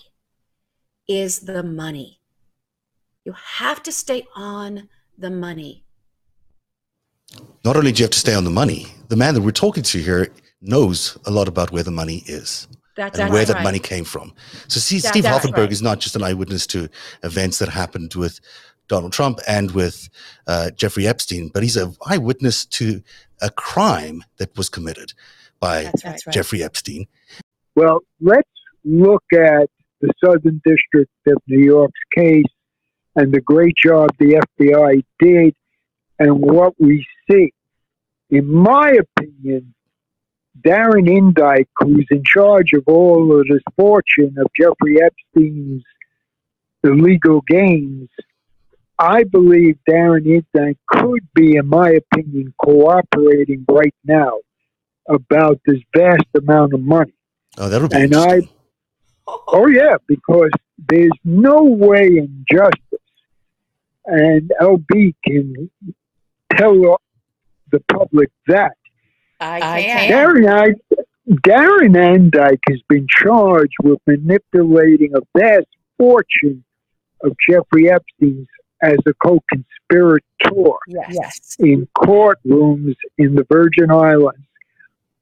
is 1.08 1.42
the 1.42 1.62
money. 1.64 2.22
You 3.24 3.34
have 3.34 3.84
to 3.84 3.92
stay 3.92 4.26
on 4.36 4.90
the 5.18 5.30
money. 5.30 5.85
Not 7.64 7.76
only 7.76 7.92
do 7.92 8.00
you 8.00 8.04
have 8.06 8.12
to 8.12 8.20
stay 8.20 8.36
on 8.36 8.44
the 8.44 8.50
money, 8.50 8.88
the 9.10 9.16
man 9.16 9.34
that 9.34 9.42
we're 9.42 9.52
talking 9.52 9.84
to 9.84 10.00
here 10.00 10.30
knows 10.62 11.18
a 11.26 11.32
lot 11.32 11.48
about 11.48 11.72
where 11.72 11.84
the 11.84 11.92
money 11.92 12.24
is 12.28 12.68
That's, 12.96 13.18
and 13.18 13.26
that's 13.28 13.34
where 13.34 13.46
that 13.46 13.56
right. 13.56 13.64
money 13.64 13.80
came 13.80 14.04
from. 14.04 14.34
So 14.68 14.80
see, 14.80 15.00
That- 15.00 15.10
Steve 15.10 15.24
that's 15.24 15.46
Hoffenberg 15.46 15.58
right. 15.58 15.72
is 15.72 15.82
not 15.82 16.00
just 16.00 16.16
an 16.16 16.24
eyewitness 16.24 16.68
to 16.68 16.90
events 17.24 17.60
that 17.60 17.70
happened 17.70 18.14
with 18.16 18.40
Donald 18.88 19.14
Trump 19.14 19.40
and 19.48 19.72
with 19.72 20.10
uh, 20.48 20.70
Jeffrey 20.72 21.08
Epstein, 21.08 21.50
but 21.54 21.64
he's 21.64 21.76
an 21.78 21.96
eyewitness 22.06 22.66
to 22.68 23.02
a 23.42 23.50
crime 23.50 24.24
that 24.38 24.56
was 24.58 24.70
committed 24.70 25.14
by 25.60 25.84
That's 25.84 26.06
right. 26.06 26.22
Jeffrey 26.32 26.64
Epstein. 26.64 27.08
Well, 27.76 28.02
let's 28.22 28.48
look 28.84 29.24
at 29.34 29.70
the 30.02 30.14
Southern 30.24 30.62
District 30.64 31.12
of 31.28 31.38
New 31.48 31.66
York's 31.66 32.00
case 32.16 32.44
and 33.16 33.34
the 33.34 33.42
great 33.42 33.74
job 33.76 34.10
the 34.20 34.42
FBI 34.60 35.04
did 35.20 35.56
and 36.20 36.40
what 36.40 36.74
we 36.80 37.06
see. 37.30 37.54
In 38.30 38.52
my 38.52 38.92
opinion, 38.92 39.74
Darren 40.62 41.08
Indyke, 41.08 41.68
who's 41.78 42.08
in 42.10 42.24
charge 42.26 42.74
of 42.74 42.84
all 42.88 43.40
of 43.40 43.48
this 43.48 43.62
fortune 43.76 44.36
of 44.38 44.48
Jeffrey 44.60 44.98
Epstein's 45.02 45.84
illegal 46.84 47.42
gains, 47.48 48.10
I 48.98 49.24
believe 49.24 49.78
Darren 49.90 50.26
Indyke 50.26 50.78
could 50.88 51.28
be, 51.34 51.58
in 51.58 51.68
my 51.68 51.90
opinion, 51.92 52.54
cooperating 52.58 53.66
right 53.70 53.94
now 54.06 54.40
about 55.08 55.60
this 55.66 55.80
vast 55.96 56.26
amount 56.36 56.74
of 56.74 56.82
money. 56.82 57.14
Oh, 57.58 57.70
that'll 57.70 57.88
be 57.88 57.96
And 57.98 58.16
I- 58.16 58.42
Oh 59.28 59.68
yeah, 59.68 59.98
because 60.08 60.52
there's 60.88 61.10
no 61.24 61.64
way 61.64 62.18
in 62.18 62.46
justice, 62.52 63.00
and 64.06 64.52
LB 64.62 65.16
can 65.26 65.72
tell 66.56 66.76
the 67.76 67.94
public 67.94 68.30
that 68.48 68.78
I 69.40 69.60
can. 69.60 70.12
Darren 70.12 70.48
I, 70.48 70.96
Darren 71.30 71.96
Indyke 71.96 72.60
has 72.70 72.82
been 72.88 73.06
charged 73.10 73.76
with 73.84 74.00
manipulating 74.08 75.14
a 75.16 75.22
vast 75.38 75.68
fortune 75.98 76.64
of 77.24 77.36
Jeffrey 77.50 77.90
Epstein's 77.90 78.48
as 78.82 78.98
a 79.08 79.14
co-conspirator 79.24 80.22
Yes. 80.88 81.56
in 81.60 81.88
courtrooms 81.98 82.96
in 83.18 83.36
the 83.36 83.46
Virgin 83.50 83.90
Islands. 83.90 84.46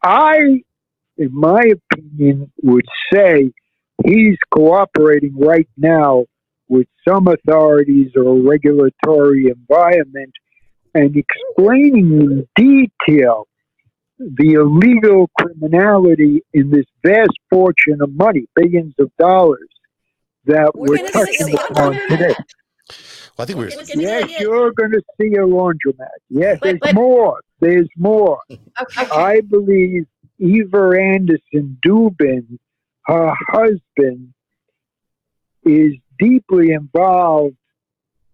I, 0.04 0.64
in 1.18 1.30
my 1.32 1.62
opinion, 1.92 2.52
would 2.62 2.86
say 3.12 3.52
he's 4.06 4.38
cooperating 4.52 5.38
right 5.38 5.70
now 5.78 6.26
with 6.68 6.88
some 7.08 7.28
authorities 7.28 8.12
or 8.16 8.36
regulatory 8.42 9.48
environment 9.48 10.34
and 10.94 11.16
explaining 11.16 12.12
in 12.22 12.48
detail 12.56 13.48
the 14.20 14.54
illegal 14.54 15.30
criminality 15.40 16.42
in 16.54 16.70
this 16.70 16.86
vast 17.06 17.32
fortune 17.50 18.02
of 18.02 18.14
money, 18.14 18.46
billions 18.56 18.94
of 19.00 19.12
dollars, 19.18 19.68
that 20.46 20.72
We're 20.76 20.90
we're, 21.02 21.10
touching 21.10 21.54
upon 21.56 21.94
today. 22.10 22.36
Well, 23.38 23.40
I 23.40 23.46
think 23.46 23.58
we're. 23.60 23.66
We're 23.70 23.86
gonna 23.86 24.02
Yes, 24.02 24.28
see 24.28 24.36
it. 24.36 24.42
you're 24.42 24.72
going 24.74 24.92
to 24.92 25.02
see 25.20 25.34
a 25.36 25.40
laundromat. 25.46 26.08
Yes, 26.30 26.60
But- 26.62 26.66
there's 26.68 26.80
but- 26.82 26.96
more. 26.96 27.40
There's 27.60 27.90
more. 27.98 28.40
Okay. 28.52 29.06
I 29.12 29.40
believe 29.42 30.06
Eva 30.38 30.92
Anderson 31.00 31.78
Dubin, 31.86 32.60
her 33.06 33.34
husband, 33.48 34.34
is 35.66 35.94
deeply 36.20 36.72
involved 36.72 37.56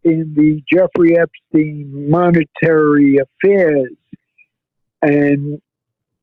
in 0.03 0.33
the 0.35 0.61
Jeffrey 0.71 1.17
Epstein 1.17 2.09
monetary 2.09 3.17
affairs. 3.17 3.91
And 5.01 5.61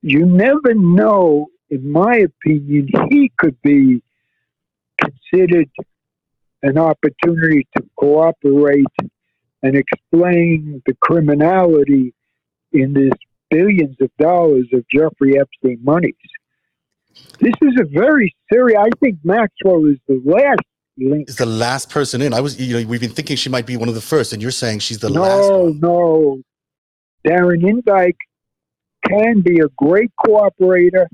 you 0.02 0.26
never 0.26 0.74
know, 0.74 1.48
in 1.70 1.90
my 1.90 2.16
opinion, 2.16 2.88
he 3.10 3.30
could 3.38 3.60
be 3.62 4.02
considered 4.98 5.68
an 6.62 6.78
opportunity 6.78 7.66
to 7.76 7.84
cooperate 7.96 8.84
and 9.62 9.76
explain 9.76 10.82
the 10.86 10.94
criminality 11.00 12.14
in 12.72 12.92
this 12.92 13.12
billions 13.50 13.96
of 14.00 14.10
dollars 14.18 14.66
of 14.72 14.84
Jeffrey 14.92 15.38
Epstein 15.38 15.78
monies. 15.82 16.14
This 17.40 17.54
is 17.62 17.80
a 17.80 17.84
very 17.84 18.34
serious. 18.52 18.78
I 18.78 18.90
think 19.00 19.18
Maxwell 19.24 19.86
is 19.86 19.98
the 20.06 20.20
last 20.24 20.60
link. 20.98 21.28
Is 21.28 21.36
the 21.36 21.46
last 21.46 21.90
person 21.90 22.22
in? 22.22 22.32
I 22.34 22.40
was, 22.40 22.58
you 22.60 22.80
know, 22.80 22.88
we've 22.88 23.00
been 23.00 23.10
thinking 23.10 23.36
she 23.36 23.48
might 23.48 23.66
be 23.66 23.76
one 23.76 23.88
of 23.88 23.94
the 23.94 24.00
first, 24.00 24.32
and 24.32 24.40
you're 24.42 24.50
saying 24.50 24.80
she's 24.80 24.98
the 24.98 25.08
last 25.10 25.48
No, 25.48 25.68
no. 25.68 26.42
Darren 27.26 27.62
Indyke 27.68 28.16
can 29.06 29.40
be 29.40 29.60
a 29.60 29.68
great 29.76 30.10
cooperator. 30.24 31.06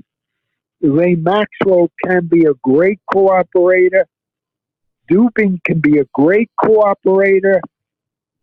Ghislaine 0.81 1.23
Maxwell 1.23 1.89
can 2.05 2.27
be 2.27 2.45
a 2.45 2.53
great 2.63 2.99
cooperator. 3.13 4.03
Dubin 5.11 5.63
can 5.63 5.79
be 5.79 5.99
a 5.99 6.05
great 6.13 6.49
cooperator. 6.61 7.59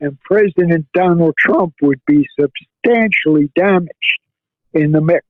And 0.00 0.18
President 0.22 0.86
Donald 0.94 1.34
Trump 1.38 1.74
would 1.82 2.00
be 2.06 2.26
substantially 2.38 3.50
damaged 3.54 4.20
in 4.72 4.92
the 4.92 5.00
mix. 5.00 5.26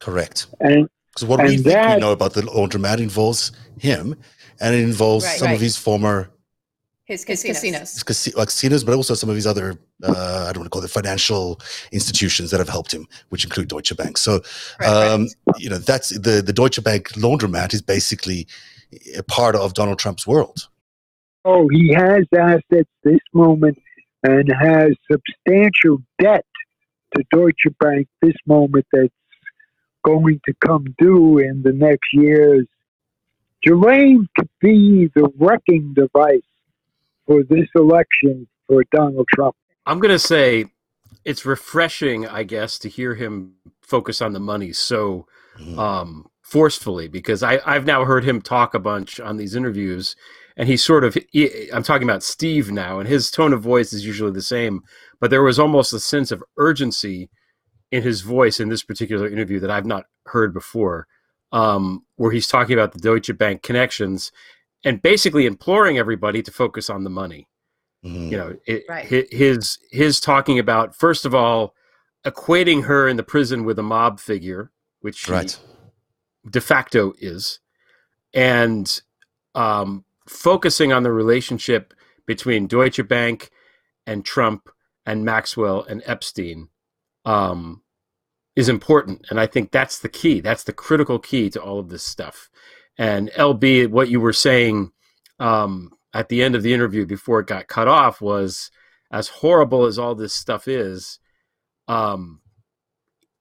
Correct. 0.00 0.46
And 0.60 0.88
Because 1.08 1.24
what 1.24 1.40
we 1.40 1.46
And 1.46 1.54
think 1.56 1.66
we 1.66 1.72
that- 1.72 1.98
know 2.00 2.12
about 2.12 2.34
the 2.34 2.42
laundromat 2.42 2.98
involves 3.00 3.50
him, 3.80 4.14
and 4.60 4.74
it 4.74 4.82
involves 4.82 5.24
Right, 5.24 5.38
some 5.38 5.46
right. 5.48 5.54
of 5.54 5.60
his 5.60 5.76
former 5.76 6.30
His 7.04 7.24
casinos. 7.24 8.02
casi- 8.02 8.32
like 8.32 8.48
casinos, 8.48 8.84
but 8.84 8.94
also 8.94 9.14
some 9.14 9.30
of 9.30 9.36
his 9.36 9.46
other, 9.46 9.78
uh, 10.02 10.46
I 10.48 10.52
don't 10.52 10.60
want 10.62 10.64
to 10.66 10.70
call 10.70 10.84
it 10.84 10.90
financial 10.90 11.60
institutions 11.92 12.50
that 12.50 12.58
have 12.58 12.68
helped 12.68 12.92
him, 12.92 13.06
which 13.30 13.44
include 13.44 13.68
Deutsche 13.68 13.96
Bank. 13.96 14.18
So, 14.18 14.32
Right, 14.80 14.88
right. 14.88 15.10
um, 15.10 15.26
you 15.58 15.70
know, 15.70 15.78
that's 15.78 16.10
the, 16.10 16.42
the 16.44 16.52
Deutsche 16.52 16.82
Bank 16.82 17.08
laundromat 17.12 17.72
is 17.72 17.80
basically 17.82 18.46
a 19.16 19.22
part 19.22 19.54
of 19.56 19.74
Donald 19.74 19.98
Trump's 19.98 20.26
world. 20.26 20.68
Oh, 21.44 21.68
he 21.68 21.94
has 21.94 22.24
assets 22.36 22.90
this 23.04 23.20
moment 23.32 23.78
and 24.22 24.48
has 24.60 24.90
substantial 25.10 25.98
debt 26.18 26.44
to 27.16 27.24
Deutsche 27.32 27.66
Bank 27.80 28.06
this 28.20 28.34
moment 28.46 28.84
that's 28.92 29.08
going 30.04 30.40
to 30.46 30.54
come 30.66 30.84
due 30.98 31.38
in 31.38 31.62
the 31.62 31.72
next 31.72 32.08
years. 32.12 32.66
Ghislaine 33.62 34.26
could 34.36 34.48
be 34.60 35.10
the 35.14 35.28
wrecking 35.38 35.94
device 35.94 36.40
for 37.26 37.42
this 37.44 37.68
election 37.74 38.46
for 38.66 38.84
Donald 38.92 39.26
Trump. 39.34 39.56
I'm 39.86 39.98
going 39.98 40.12
to 40.12 40.18
say 40.18 40.66
it's 41.24 41.44
refreshing, 41.44 42.26
I 42.26 42.42
guess, 42.42 42.78
to 42.80 42.88
hear 42.88 43.14
him 43.14 43.54
focus 43.82 44.20
on 44.20 44.32
the 44.32 44.40
money 44.40 44.72
so 44.72 45.26
um, 45.76 46.26
forcefully 46.42 47.08
because 47.08 47.42
I, 47.42 47.60
I've 47.66 47.86
now 47.86 48.04
heard 48.04 48.24
him 48.24 48.40
talk 48.40 48.74
a 48.74 48.78
bunch 48.78 49.20
on 49.20 49.36
these 49.36 49.54
interviews, 49.54 50.14
and 50.56 50.68
he's 50.68 50.82
sort 50.82 51.04
of 51.04 51.16
he, 51.30 51.70
I'm 51.72 51.82
talking 51.82 52.08
about 52.08 52.22
Steve 52.22 52.70
now, 52.70 53.00
and 53.00 53.08
his 53.08 53.30
tone 53.30 53.52
of 53.52 53.62
voice 53.62 53.92
is 53.92 54.06
usually 54.06 54.32
the 54.32 54.42
same, 54.42 54.82
but 55.20 55.30
there 55.30 55.42
was 55.42 55.58
almost 55.58 55.92
a 55.92 56.00
sense 56.00 56.30
of 56.30 56.44
urgency 56.56 57.28
in 57.90 58.02
his 58.02 58.20
voice 58.20 58.60
in 58.60 58.68
this 58.68 58.82
particular 58.82 59.28
interview 59.28 59.60
that 59.60 59.70
I've 59.70 59.86
not 59.86 60.04
heard 60.26 60.52
before, 60.52 61.06
um, 61.52 62.04
where 62.16 62.30
he's 62.32 62.46
talking 62.46 62.74
about 62.74 62.92
the 62.92 62.98
Deutsche 62.98 63.36
Bank 63.36 63.62
connections 63.62 64.32
and 64.84 65.02
basically 65.02 65.46
imploring 65.46 65.98
everybody 65.98 66.42
to 66.42 66.50
focus 66.52 66.88
on 66.90 67.04
the 67.04 67.10
money 67.10 67.48
Mhm. 68.04 68.30
you 68.30 68.36
know 68.36 68.56
it, 68.64 68.84
Right. 68.88 69.04
his 69.06 69.78
his 69.90 70.20
talking 70.20 70.58
about 70.60 70.94
first 70.94 71.24
of 71.26 71.34
all 71.34 71.74
equating 72.24 72.84
her 72.84 73.08
in 73.08 73.16
the 73.16 73.24
prison 73.24 73.64
with 73.64 73.76
a 73.78 73.82
mob 73.82 74.20
figure 74.20 74.70
which 75.00 75.16
she 75.24 75.32
right. 75.32 75.58
de 76.48 76.60
facto 76.60 77.12
is 77.18 77.58
and 78.32 79.00
um, 79.56 80.04
focusing 80.28 80.92
on 80.92 81.02
the 81.02 81.10
relationship 81.10 81.92
between 82.24 82.68
deutsche 82.68 83.06
bank 83.08 83.50
and 84.06 84.24
trump 84.24 84.68
and 85.04 85.24
maxwell 85.24 85.82
and 85.82 86.00
epstein 86.06 86.68
um, 87.24 87.82
is 88.58 88.68
important 88.68 89.24
and 89.30 89.38
i 89.38 89.46
think 89.46 89.70
that's 89.70 90.00
the 90.00 90.08
key 90.08 90.40
that's 90.40 90.64
the 90.64 90.72
critical 90.72 91.20
key 91.20 91.48
to 91.48 91.62
all 91.62 91.78
of 91.78 91.90
this 91.90 92.02
stuff. 92.02 92.50
And 92.98 93.30
lb 93.30 93.86
what 93.88 94.10
you 94.10 94.20
were 94.20 94.32
saying 94.32 94.90
um, 95.38 95.92
at 96.12 96.28
the 96.28 96.42
end 96.42 96.56
of 96.56 96.64
the 96.64 96.74
interview 96.74 97.06
before 97.06 97.38
it 97.38 97.46
got 97.46 97.68
cut 97.68 97.86
off 97.86 98.20
was 98.20 98.72
as 99.12 99.28
horrible 99.28 99.84
as 99.84 99.96
all 99.96 100.16
this 100.16 100.34
stuff 100.34 100.66
is 100.66 101.20
um, 101.86 102.40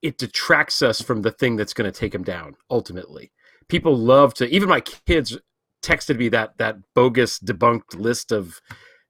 it 0.04 0.20
detracts 0.20 0.84
us 0.84 1.02
from 1.02 1.24
the 1.24 1.32
thing 1.32 1.56
that's 1.56 1.74
going 1.74 1.92
to 1.92 2.00
take 2.00 2.14
him 2.14 2.24
down 2.24 2.56
ultimately. 2.70 3.32
People 3.68 3.98
love 3.98 4.36
to 4.36 4.48
even 4.50 4.70
my 4.70 4.82
kids 4.82 5.36
texted 5.82 6.20
me 6.20 6.30
that 6.30 6.60
that 6.60 6.78
bogus 6.94 7.40
debunked 7.40 7.96
list 7.96 8.32
of 8.32 8.62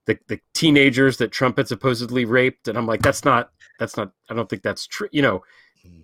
the, 0.06 0.18
the 0.30 0.40
teenagers 0.54 1.18
that 1.18 1.32
trump 1.32 1.58
had 1.58 1.68
supposedly 1.68 2.26
raped 2.26 2.68
and 2.68 2.78
i'm 2.78 2.86
like 2.86 3.02
that's 3.02 3.24
not 3.24 3.52
that's 3.80 3.96
not 3.96 4.12
i 4.30 4.34
don't 4.34 4.50
think 4.50 4.64
that's 4.64 4.86
true 4.86 5.08
you 5.12 5.22
know 5.22 5.42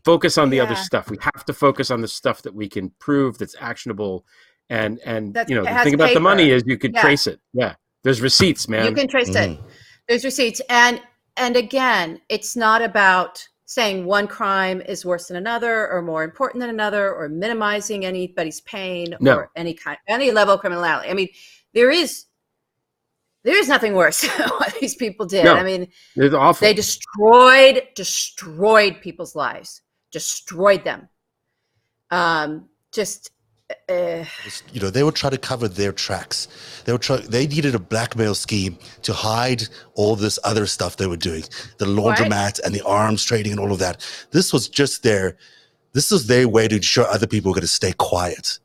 focus 0.06 0.38
on 0.38 0.50
the 0.50 0.60
other 0.60 0.76
stuff 0.76 1.10
we 1.10 1.18
have 1.22 1.46
to 1.46 1.54
focus 1.54 1.90
on 1.92 2.02
the 2.02 2.08
stuff 2.08 2.42
that 2.42 2.54
we 2.54 2.68
can 2.68 2.92
prove 3.00 3.38
that's 3.38 3.56
actionable 3.60 4.26
and 4.70 5.00
and 5.06 5.34
That's- 5.34 5.50
you 5.50 5.56
know 5.56 5.62
it 5.70 5.74
the 5.74 5.84
thing 5.84 5.94
about 5.94 6.14
the 6.14 6.20
money 6.20 6.50
is 6.50 6.64
you 6.66 6.78
could 6.78 6.94
Yeah. 6.94 7.02
trace 7.02 7.28
it 7.28 7.40
yeah 7.54 7.76
there's 8.04 8.22
receipts 8.22 8.68
man 8.68 8.86
You 8.86 8.94
can 8.94 9.08
trace 9.08 9.30
Mhm. 9.30 9.54
it. 9.54 9.60
There's 10.10 10.26
receipts, 10.26 10.62
and 10.70 11.02
and 11.38 11.56
again, 11.56 12.20
it's 12.30 12.56
not 12.56 12.82
about 12.82 13.42
saying 13.66 14.06
one 14.06 14.28
crime 14.28 14.82
is 14.82 15.04
worse 15.06 15.28
than 15.30 15.38
another, 15.38 15.90
or 15.90 16.02
more 16.02 16.24
important 16.24 16.60
than 16.62 16.70
another, 16.70 17.12
or 17.14 17.28
minimizing 17.30 18.06
anybody's 18.06 18.62
pain, 18.62 19.16
No. 19.22 19.36
or 19.38 19.52
any 19.56 19.74
kind, 19.74 19.98
any 20.08 20.30
level 20.32 20.56
of 20.56 20.60
criminality. 20.60 21.10
I 21.10 21.14
mean, 21.14 21.30
there 21.74 21.90
is 21.90 22.26
there 23.44 23.58
is 23.58 23.68
nothing 23.68 23.94
worse 23.94 24.22
than 24.38 24.50
what 24.50 24.74
these 24.80 24.96
people 24.96 25.26
did. 25.26 25.46
No. 25.46 25.56
I 25.56 25.64
mean, 25.64 25.88
it's 26.16 26.34
awful 26.36 26.66
they 26.66 26.74
destroyed 26.74 27.84
destroyed 27.96 29.02
people's 29.02 29.36
lives, 29.36 29.82
destroyed 30.12 30.84
them. 30.84 31.10
Um, 32.12 32.70
just. 32.92 33.32
Uh, 33.90 34.24
you 34.72 34.80
know 34.80 34.90
they 34.92 35.02
would 35.04 35.16
try 35.16 35.30
to 35.32 35.38
cover 35.38 35.68
their 35.68 35.92
tracks 35.92 36.48
they 36.86 36.92
would 36.92 37.02
try 37.02 37.16
they 37.18 37.48
needed 37.48 37.74
a 37.74 37.80
blackmail 37.80 38.36
scheme 38.36 38.78
to 39.02 39.14
hide 39.14 39.64
all 39.96 40.16
this 40.16 40.38
other 40.44 40.68
stuff 40.68 40.98
they 40.98 41.08
were 41.08 41.18
doing 41.18 41.44
the 41.80 41.86
laundromat 41.86 42.60
and 42.66 42.76
the 42.76 42.86
arms 42.86 43.24
trading 43.24 43.52
and 43.54 43.60
all 43.60 43.72
of 43.72 43.80
that 43.80 44.06
this 44.32 44.54
was 44.54 44.68
just 44.70 45.02
their 45.02 45.38
this 45.94 46.12
was 46.12 46.28
their 46.28 46.48
way 46.48 46.68
to 46.68 46.76
ensure 46.76 47.06
other 47.08 47.26
people 47.26 47.50
were 47.50 47.56
going 47.56 47.62
to 47.62 47.68
stay 47.68 47.94
quiet 47.94 48.60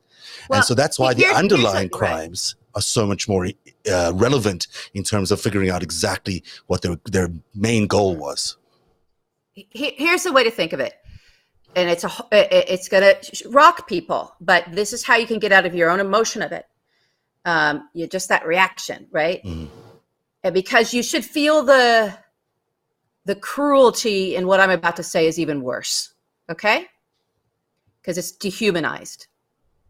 Well, 0.47 0.57
and 0.59 0.65
so 0.65 0.75
that's 0.75 0.99
why 0.99 1.13
the 1.15 1.21
here's- 1.21 1.31
here's 1.37 1.43
underlying 1.53 1.89
what- 1.91 2.01
right. 2.01 2.11
crimes 2.11 2.55
are 2.75 2.81
so 2.81 3.07
much 3.07 3.27
more 3.27 3.47
uh, 3.89 4.11
relevant 4.13 4.67
in 4.93 5.03
terms 5.03 5.31
of 5.31 5.41
figuring 5.41 5.69
out 5.69 5.83
exactly 5.83 6.43
what 6.67 6.81
their 6.81 6.97
their 7.05 7.29
main 7.55 7.87
goal 7.87 8.15
was. 8.15 8.57
Here's 9.53 10.23
the 10.23 10.31
way 10.31 10.43
to 10.43 10.51
think 10.51 10.73
of 10.73 10.79
it. 10.79 10.93
And 11.75 11.89
it's 11.89 12.03
a 12.03 12.07
h- 12.07 12.21
it- 12.31 12.51
it- 12.53 12.69
it's 12.69 12.87
gonna 12.87 13.13
rock 13.49 13.87
people 13.87 14.33
but 14.41 14.63
this 14.71 14.93
is 14.93 15.03
how 15.03 15.15
you 15.17 15.27
can 15.27 15.39
get 15.39 15.51
out 15.51 15.65
of 15.65 15.75
your 15.75 15.89
own 15.89 15.99
emotion 15.99 16.41
of 16.41 16.51
it. 16.51 16.65
Um 17.45 17.89
you 17.93 18.07
just 18.07 18.29
that 18.29 18.45
reaction 18.45 19.07
right? 19.11 19.43
Mhm. 19.43 19.69
and 20.43 20.53
because 20.53 20.93
you 20.93 21.03
should 21.03 21.25
feel 21.25 21.63
the 21.63 22.17
the 23.25 23.35
cruelty 23.35 24.35
in 24.35 24.47
what 24.47 24.59
i'm 24.61 24.71
about 24.71 24.95
to 24.95 25.03
say 25.03 25.27
is 25.27 25.37
even 25.37 25.61
worse 25.61 26.13
okay? 26.49 26.87
Because 28.01 28.17
it's 28.17 28.31
dehumanized. 28.31 29.27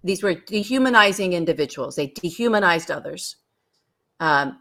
These 0.03 0.21
were 0.23 0.33
dehumanizing 0.33 1.31
individuals. 1.33 1.95
They 1.95 2.07
dehumanized 2.07 2.89
others 2.91 3.38
um 4.19 4.60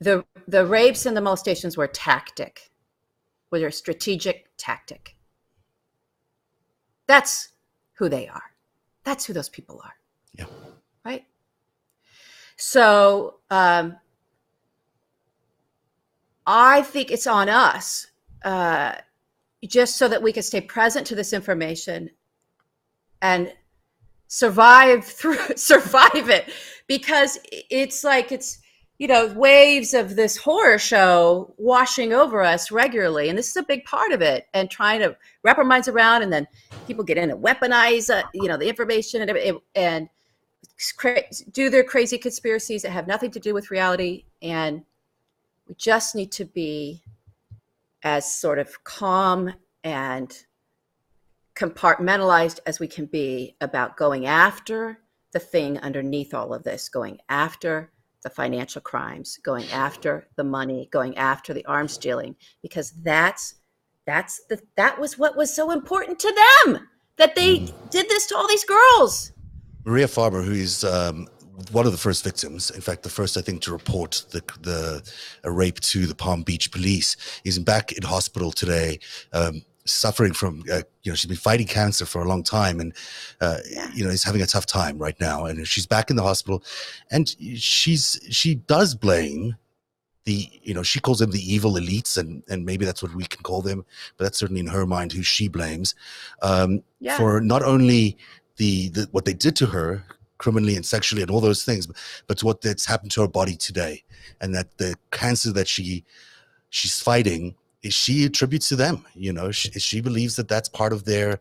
the 0.00 0.24
the 0.46 0.66
rapes 0.66 1.06
and 1.06 1.16
the 1.16 1.20
molestations 1.20 1.76
were 1.76 1.86
tactic 1.86 2.70
was 3.50 3.62
a 3.62 3.70
strategic 3.70 4.50
tactic. 4.56 5.16
That's 7.06 7.48
who 7.94 8.08
they 8.08 8.28
are. 8.28 8.42
That's 9.04 9.24
who 9.24 9.32
those 9.32 9.48
people 9.48 9.80
are. 9.82 9.94
Yeah. 10.34 10.46
Right. 11.04 11.24
So 12.56 13.36
um, 13.50 13.96
I 16.46 16.82
think 16.82 17.10
it's 17.10 17.26
on 17.26 17.48
us, 17.48 18.08
uh, 18.44 18.96
just 19.64 19.96
so 19.96 20.08
that 20.08 20.22
we 20.22 20.32
can 20.32 20.42
stay 20.42 20.60
present 20.60 21.06
to 21.08 21.14
this 21.14 21.32
information 21.32 22.10
and 23.22 23.52
survive 24.28 25.04
through 25.04 25.38
survive 25.56 26.28
it 26.28 26.50
because 26.86 27.38
it's 27.70 28.04
like 28.04 28.32
it's 28.32 28.58
you 28.98 29.06
know 29.06 29.26
waves 29.34 29.92
of 29.92 30.16
this 30.16 30.36
horror 30.36 30.78
show 30.78 31.54
washing 31.58 32.12
over 32.12 32.42
us 32.42 32.70
regularly 32.70 33.28
and 33.28 33.36
this 33.36 33.48
is 33.48 33.56
a 33.56 33.62
big 33.62 33.84
part 33.84 34.12
of 34.12 34.22
it 34.22 34.46
and 34.54 34.70
trying 34.70 35.00
to 35.00 35.16
wrap 35.42 35.58
our 35.58 35.64
minds 35.64 35.88
around 35.88 36.22
and 36.22 36.32
then 36.32 36.46
people 36.86 37.04
get 37.04 37.18
in 37.18 37.30
and 37.30 37.42
weaponize 37.42 38.10
uh, 38.10 38.22
you 38.32 38.48
know 38.48 38.56
the 38.56 38.68
information 38.68 39.28
and 39.28 39.58
and 39.74 40.08
cra- 40.96 41.22
do 41.52 41.68
their 41.68 41.84
crazy 41.84 42.18
conspiracies 42.18 42.82
that 42.82 42.90
have 42.90 43.06
nothing 43.06 43.30
to 43.30 43.40
do 43.40 43.52
with 43.52 43.70
reality 43.70 44.24
and 44.40 44.82
we 45.68 45.74
just 45.74 46.14
need 46.14 46.32
to 46.32 46.44
be 46.44 47.02
as 48.02 48.30
sort 48.30 48.58
of 48.58 48.84
calm 48.84 49.52
and 49.82 50.44
compartmentalized 51.54 52.60
as 52.66 52.78
we 52.78 52.86
can 52.86 53.06
be 53.06 53.56
about 53.60 53.96
going 53.96 54.26
after 54.26 55.00
the 55.36 55.40
thing 55.40 55.78
underneath 55.80 56.32
all 56.32 56.54
of 56.54 56.62
this, 56.62 56.88
going 56.88 57.18
after 57.28 57.92
the 58.22 58.30
financial 58.30 58.80
crimes, 58.80 59.38
going 59.42 59.68
after 59.70 60.26
the 60.36 60.42
money, 60.42 60.88
going 60.90 61.14
after 61.18 61.52
the 61.52 61.64
arms 61.66 61.98
dealing, 61.98 62.34
because 62.62 62.92
that's 63.02 63.56
that's 64.06 64.40
the 64.48 64.58
that 64.78 64.98
was 64.98 65.18
what 65.18 65.36
was 65.36 65.54
so 65.54 65.72
important 65.72 66.18
to 66.18 66.32
them 66.64 66.88
that 67.18 67.34
they 67.34 67.58
did 67.90 68.08
this 68.08 68.26
to 68.28 68.34
all 68.34 68.48
these 68.48 68.64
girls. 68.64 69.32
Maria 69.84 70.08
farmer 70.08 70.40
who 70.40 70.52
is 70.52 70.84
um, 70.84 71.28
one 71.70 71.84
of 71.84 71.92
the 71.92 71.98
first 71.98 72.24
victims, 72.24 72.70
in 72.70 72.80
fact, 72.80 73.02
the 73.02 73.10
first 73.10 73.36
I 73.36 73.42
think 73.42 73.60
to 73.62 73.72
report 73.72 74.24
the 74.30 74.42
the 74.62 75.12
a 75.44 75.50
rape 75.50 75.80
to 75.92 76.06
the 76.06 76.14
Palm 76.14 76.44
Beach 76.44 76.72
police, 76.72 77.14
is 77.44 77.58
back 77.58 77.92
in 77.92 78.02
hospital 78.04 78.52
today, 78.52 79.00
um, 79.34 79.60
suffering 79.86 80.32
from 80.32 80.62
uh, 80.70 80.82
you 81.02 81.10
know 81.12 81.16
she's 81.16 81.26
been 81.28 81.36
fighting 81.36 81.66
cancer 81.66 82.04
for 82.06 82.22
a 82.22 82.28
long 82.28 82.42
time, 82.42 82.80
and 82.80 82.92
uh, 83.40 83.58
you 83.94 84.04
know 84.04 84.10
is 84.10 84.24
having 84.24 84.42
a 84.42 84.46
tough 84.46 84.66
time 84.66 84.98
right 84.98 85.18
now, 85.20 85.46
and 85.46 85.66
she's 85.66 85.86
back 85.86 86.10
in 86.10 86.16
the 86.16 86.22
hospital, 86.22 86.62
and 87.10 87.34
she's 87.56 88.20
she 88.30 88.54
does 88.56 88.94
blame. 88.94 89.56
The 90.24 90.48
you 90.62 90.74
know 90.74 90.82
she 90.82 90.98
calls 90.98 91.20
them 91.20 91.30
the 91.30 91.54
evil 91.54 91.74
elites 91.74 92.16
and 92.18 92.42
and 92.48 92.64
maybe 92.66 92.84
that's 92.84 93.00
what 93.00 93.14
we 93.14 93.26
can 93.26 93.44
call 93.44 93.62
them 93.62 93.84
but 94.16 94.24
that's 94.24 94.38
certainly 94.38 94.58
in 94.60 94.66
her 94.66 94.84
mind 94.84 95.12
who 95.12 95.22
she 95.22 95.46
blames 95.46 95.94
um, 96.42 96.82
Yeah. 96.98 97.16
for 97.16 97.40
not 97.40 97.62
only 97.62 98.18
the, 98.56 98.88
the 98.88 99.08
what 99.12 99.24
they 99.24 99.34
did 99.34 99.54
to 99.54 99.66
her 99.66 100.02
criminally 100.38 100.74
and 100.74 100.84
sexually 100.84 101.22
and 101.22 101.30
all 101.30 101.40
those 101.40 101.62
things 101.62 101.86
but 102.26 102.42
what 102.42 102.60
that's 102.60 102.86
happened 102.86 103.12
to 103.12 103.20
her 103.20 103.28
body 103.28 103.54
today 103.54 104.02
and 104.40 104.52
that 104.52 104.76
the 104.78 104.96
cancer 105.12 105.52
that 105.52 105.68
she 105.68 106.02
she's 106.70 107.00
fighting 107.00 107.54
she 107.84 108.24
attributes 108.24 108.68
to 108.68 108.76
them 108.76 109.04
you 109.14 109.32
know 109.32 109.50
she, 109.50 109.70
she 109.78 110.00
believes 110.00 110.36
that 110.36 110.48
that's 110.48 110.68
part 110.68 110.92
of 110.92 111.04
their 111.04 111.40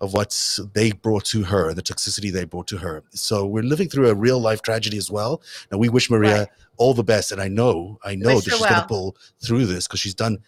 of 0.00 0.12
what 0.12 0.58
they 0.74 0.90
brought 0.90 1.24
to 1.24 1.44
her, 1.44 1.72
the 1.72 1.80
toxicity 1.82 2.30
they 2.32 2.44
brought 2.44 2.66
to 2.66 2.76
her. 2.78 3.04
So 3.12 3.46
we're 3.46 3.62
living 3.62 3.88
through 3.88 4.08
a 4.08 4.14
real 4.14 4.40
life 4.40 4.60
tragedy 4.60 4.98
as 4.98 5.08
well. 5.08 5.40
And 5.70 5.78
we 5.78 5.88
wish 5.88 6.10
Maria 6.10 6.38
Right. 6.40 6.48
all 6.78 6.94
the 6.94 7.04
best. 7.04 7.30
And 7.30 7.40
I 7.40 7.46
know, 7.46 7.98
I 8.04 8.16
know 8.16 8.34
wish 8.34 8.44
that 8.44 8.50
she's 8.50 8.66
going 8.66 8.80
to 8.80 8.86
pull 8.86 9.16
through 9.40 9.66
this 9.66 9.86
because 9.86 10.00
she's 10.00 10.14
done 10.14 10.38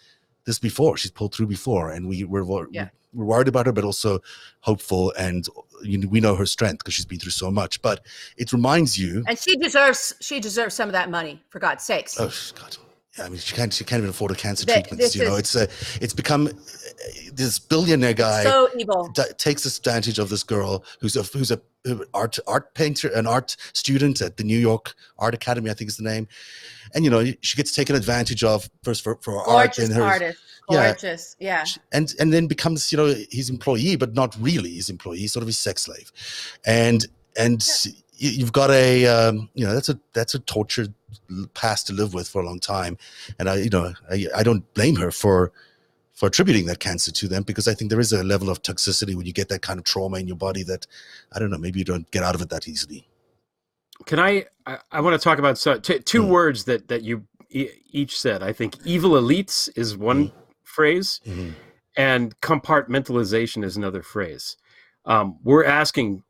this 0.45 0.59
before. 0.59 0.97
She's 0.97 1.12
pulled 1.12 1.33
through 1.33 1.47
before, 1.47 1.91
and 1.91 2.09
we 2.09 2.25
we're 2.25 2.67
Yeah. 2.73 2.89
we're 3.15 3.25
worried 3.25 3.49
about 3.49 3.67
her, 3.67 3.73
but 3.73 3.85
also 3.85 4.21
hopeful. 4.61 5.12
And 5.17 5.47
you 5.83 5.99
know, 5.99 6.09
we 6.09 6.21
know 6.21 6.35
her 6.35 6.45
strength 6.47 6.79
because 6.79 6.95
she's 6.95 7.07
been 7.07 7.21
through 7.21 7.31
so 7.31 7.51
much. 7.51 7.81
But 7.83 8.05
it 8.37 8.53
reminds 8.53 8.99
you. 8.99 9.25
And 9.29 9.39
she 9.39 9.57
deserves 9.57 10.12
she 10.21 10.41
deserves 10.41 10.75
some 10.75 10.89
of 10.89 10.93
that 10.93 11.09
money, 11.09 11.41
for 11.51 11.61
God's 11.61 11.85
sakes. 11.85 12.19
Oh 12.19 12.33
God! 12.61 12.77
Yeah, 13.19 13.25
I 13.25 13.29
mean, 13.29 13.39
she 13.39 13.55
can't. 13.55 13.73
She 13.73 13.85
can't 13.85 14.01
even 14.01 14.11
afford 14.11 14.31
a 14.31 14.35
cancer 14.35 14.67
That- 14.67 14.85
treatments. 14.89 15.15
You 15.17 15.25
know, 15.25 15.35
is- 15.37 15.55
it's 15.55 15.57
a. 15.57 16.03
It's 16.05 16.13
become 16.15 16.47
uh, 16.49 16.51
this 17.33 17.59
billionaire 17.59 18.15
guy 18.15 18.45
so 18.45 18.69
evil. 18.79 19.09
d- 19.15 19.23
takes 19.39 19.65
advantage 19.79 20.19
of 20.19 20.29
this 20.29 20.43
girl 20.43 20.85
who's 21.01 21.17
a 21.17 21.23
who's 21.23 21.51
a 21.51 21.61
uh, 21.89 21.97
art 22.15 22.39
art 22.47 22.75
painter, 22.75 23.09
an 23.09 23.27
art 23.27 23.57
student 23.73 24.21
at 24.21 24.37
the 24.37 24.45
New 24.45 24.59
York 24.59 24.95
Art 25.19 25.35
Academy, 25.35 25.71
I 25.71 25.75
think 25.75 25.89
is 25.89 25.97
the 25.97 26.03
name. 26.05 26.29
And 26.95 27.05
you 27.05 27.11
know, 27.11 27.25
she 27.43 27.57
gets 27.57 27.73
taken 27.73 27.97
advantage 27.97 28.45
of 28.45 28.69
first 28.83 29.03
for, 29.03 29.19
for 29.23 29.39
art 29.49 29.79
and 29.79 29.93
her 29.95 30.03
artist. 30.03 30.39
yeah. 30.71 30.87
Gorgeous. 30.93 31.37
Yeah. 31.39 31.65
and 31.93 32.15
and 32.21 32.33
then 32.33 32.47
becomes 32.49 32.91
you 32.93 32.99
know 32.99 33.15
his 33.31 33.49
employee, 33.51 33.97
but 33.97 34.15
not 34.15 34.37
really 34.41 34.73
his 34.75 34.91
employee, 34.91 35.19
he's 35.19 35.33
sort 35.33 35.43
of 35.43 35.47
his 35.49 35.59
sex 35.59 35.83
slave, 35.83 36.13
and 36.67 37.07
and 37.37 37.65
y- 37.87 37.93
you've 38.19 38.53
got 38.53 38.71
a 38.71 39.07
um, 39.07 39.49
you 39.55 39.65
know 39.67 39.75
that's 39.75 39.89
a 39.89 39.99
that's 40.13 40.35
a 40.35 40.39
tortured 40.41 40.93
past 41.55 41.87
to 41.89 41.93
live 41.93 42.15
with 42.15 42.29
for 42.29 42.43
a 42.43 42.47
long 42.47 42.59
time, 42.61 42.97
and 43.39 43.49
I 43.49 43.57
you 43.57 43.71
know 43.71 43.93
I, 44.11 44.27
I 44.37 44.43
don't 44.43 44.73
blame 44.75 44.97
her 44.97 45.11
for 45.11 45.53
for 46.15 46.27
attributing 46.29 46.65
that 46.67 46.79
cancer 46.81 47.13
to 47.13 47.29
them 47.29 47.43
because 47.43 47.69
I 47.69 47.75
think 47.75 47.91
there 47.91 48.01
is 48.01 48.13
a 48.13 48.25
level 48.25 48.49
of 48.49 48.63
toxicity 48.63 49.15
when 49.15 49.27
you 49.27 49.33
get 49.35 49.49
that 49.51 49.61
kind 49.61 49.79
of 49.79 49.85
trauma 49.85 50.19
in 50.19 50.27
your 50.27 50.37
body 50.37 50.63
that 50.63 50.87
I 51.33 51.39
don't 51.39 51.51
know 51.51 51.59
maybe 51.59 51.79
you 51.79 51.85
don't 51.85 52.11
get 52.11 52.23
out 52.23 52.35
of 52.35 52.41
it 52.41 52.49
that 52.51 52.67
easily. 52.69 53.07
Can 54.07 54.19
I? 54.19 54.47
I, 54.67 54.79
I 54.93 55.01
want 55.01 55.19
to 55.19 55.23
talk 55.25 55.39
about 55.39 55.59
so, 55.59 55.79
t- 55.79 55.99
two 56.01 56.23
Mm. 56.23 56.29
words 56.29 56.65
that 56.65 56.89
that 56.89 57.03
you 57.03 57.25
e- 57.51 57.71
each 57.91 58.19
said. 58.21 58.43
I 58.43 58.53
think 58.53 58.77
evil 58.85 59.13
elites 59.13 59.69
is 59.77 59.97
one 59.97 60.33
phrase, 60.65 61.21
Mhm. 61.27 61.55
and 61.97 62.39
compartmentalization 62.41 63.65
is 63.65 63.77
another 63.77 64.03
phrase. 64.03 64.57
Um, 65.07 65.39
we're 65.43 65.65
asking 65.65 66.25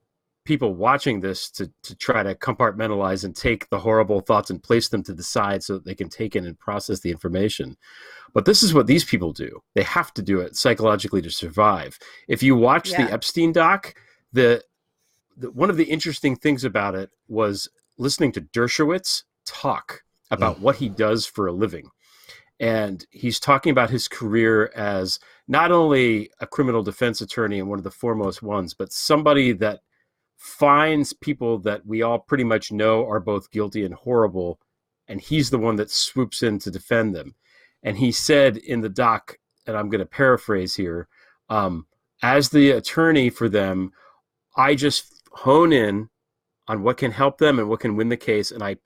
people 0.47 0.75
watching 0.75 1.21
this 1.21 1.51
to 1.51 1.71
to 1.83 1.95
try 1.97 2.23
to 2.23 2.35
compartmentalize 2.35 3.25
and 3.25 3.37
take 3.37 3.69
the 3.69 3.79
horrible 3.79 4.21
thoughts 4.21 4.49
and 4.51 4.63
place 4.63 4.89
them 4.89 5.03
to 5.03 5.13
the 5.13 5.23
side 5.23 5.63
so 5.63 5.75
that 5.75 5.85
they 5.85 5.95
can 5.95 6.09
take 6.09 6.35
in 6.35 6.47
and 6.47 6.59
process 6.59 7.01
the 7.01 7.11
information. 7.11 7.77
But 8.33 8.45
this 8.47 8.63
is 8.63 8.73
what 8.73 8.87
these 8.87 9.05
people 9.05 9.33
do. 9.33 9.61
They 9.75 9.83
have 9.83 10.15
to 10.15 10.23
do 10.23 10.41
it 10.41 10.57
psychologically 10.57 11.23
to 11.23 11.31
survive. 11.31 11.99
If 12.29 12.43
you 12.43 12.57
watch 12.57 12.91
Yeah. 12.91 13.07
the 13.07 13.13
Epstein 13.13 13.53
doc, 13.53 13.95
the, 14.33 14.63
the 15.37 15.51
one 15.51 15.71
of 15.71 15.77
the 15.77 15.85
interesting 15.85 16.37
things 16.37 16.65
about 16.65 16.95
it 16.95 17.11
was 17.29 17.69
listening 17.99 18.33
to 18.33 18.41
Dershowitz 18.41 19.25
talk 19.45 20.03
about 20.31 20.61
what 20.61 20.77
he 20.77 20.89
does 20.89 21.25
for 21.27 21.47
a 21.47 21.53
living. 21.53 21.89
And 22.59 23.05
he's 23.11 23.39
talking 23.39 23.71
about 23.71 23.91
his 23.91 24.09
career 24.09 24.73
as 24.75 25.19
not 25.47 25.71
only 25.71 26.31
a 26.41 26.47
criminal 26.47 26.83
defense 26.83 27.21
attorney 27.21 27.59
and 27.59 27.69
one 27.69 27.79
of 27.79 27.85
the 27.85 27.91
foremost 27.91 28.43
ones, 28.43 28.75
but 28.75 28.93
somebody 28.93 29.53
that 29.53 29.81
finds 30.37 31.13
people 31.13 31.59
that 31.59 31.87
we 31.87 32.03
all 32.03 32.19
pretty 32.19 32.45
much 32.45 32.71
know 32.71 33.07
are 33.09 33.21
both 33.21 33.51
guilty 33.51 33.85
and 33.85 33.95
horrible. 33.95 34.61
And 35.09 35.21
he's 35.21 35.51
the 35.51 35.59
one 35.59 35.77
that 35.77 35.91
swoops 35.91 36.43
in 36.43 36.59
to 36.61 36.71
defend 36.71 37.15
them. 37.15 37.35
And 37.83 37.97
he 37.99 38.13
said 38.13 38.57
in 38.57 38.81
the 38.81 38.89
doc, 38.89 39.39
and 39.67 39.77
I'm 39.77 39.89
going 39.89 40.01
to 40.01 40.07
paraphrase 40.07 40.75
here, 40.75 41.09
um, 41.49 41.87
as 42.23 42.49
the 42.49 42.71
attorney 42.71 43.31
for 43.31 43.49
them, 43.49 43.93
I 44.57 44.75
just 44.75 45.23
hone 45.33 45.73
in 45.73 46.09
on 46.69 46.83
what 46.83 46.97
can 46.97 47.13
help 47.13 47.39
them 47.39 47.59
and 47.59 47.69
what 47.69 47.81
can 47.81 47.97
win 47.97 48.09
the 48.09 48.17
case, 48.17 48.51
and 48.51 48.63
I 48.63 48.77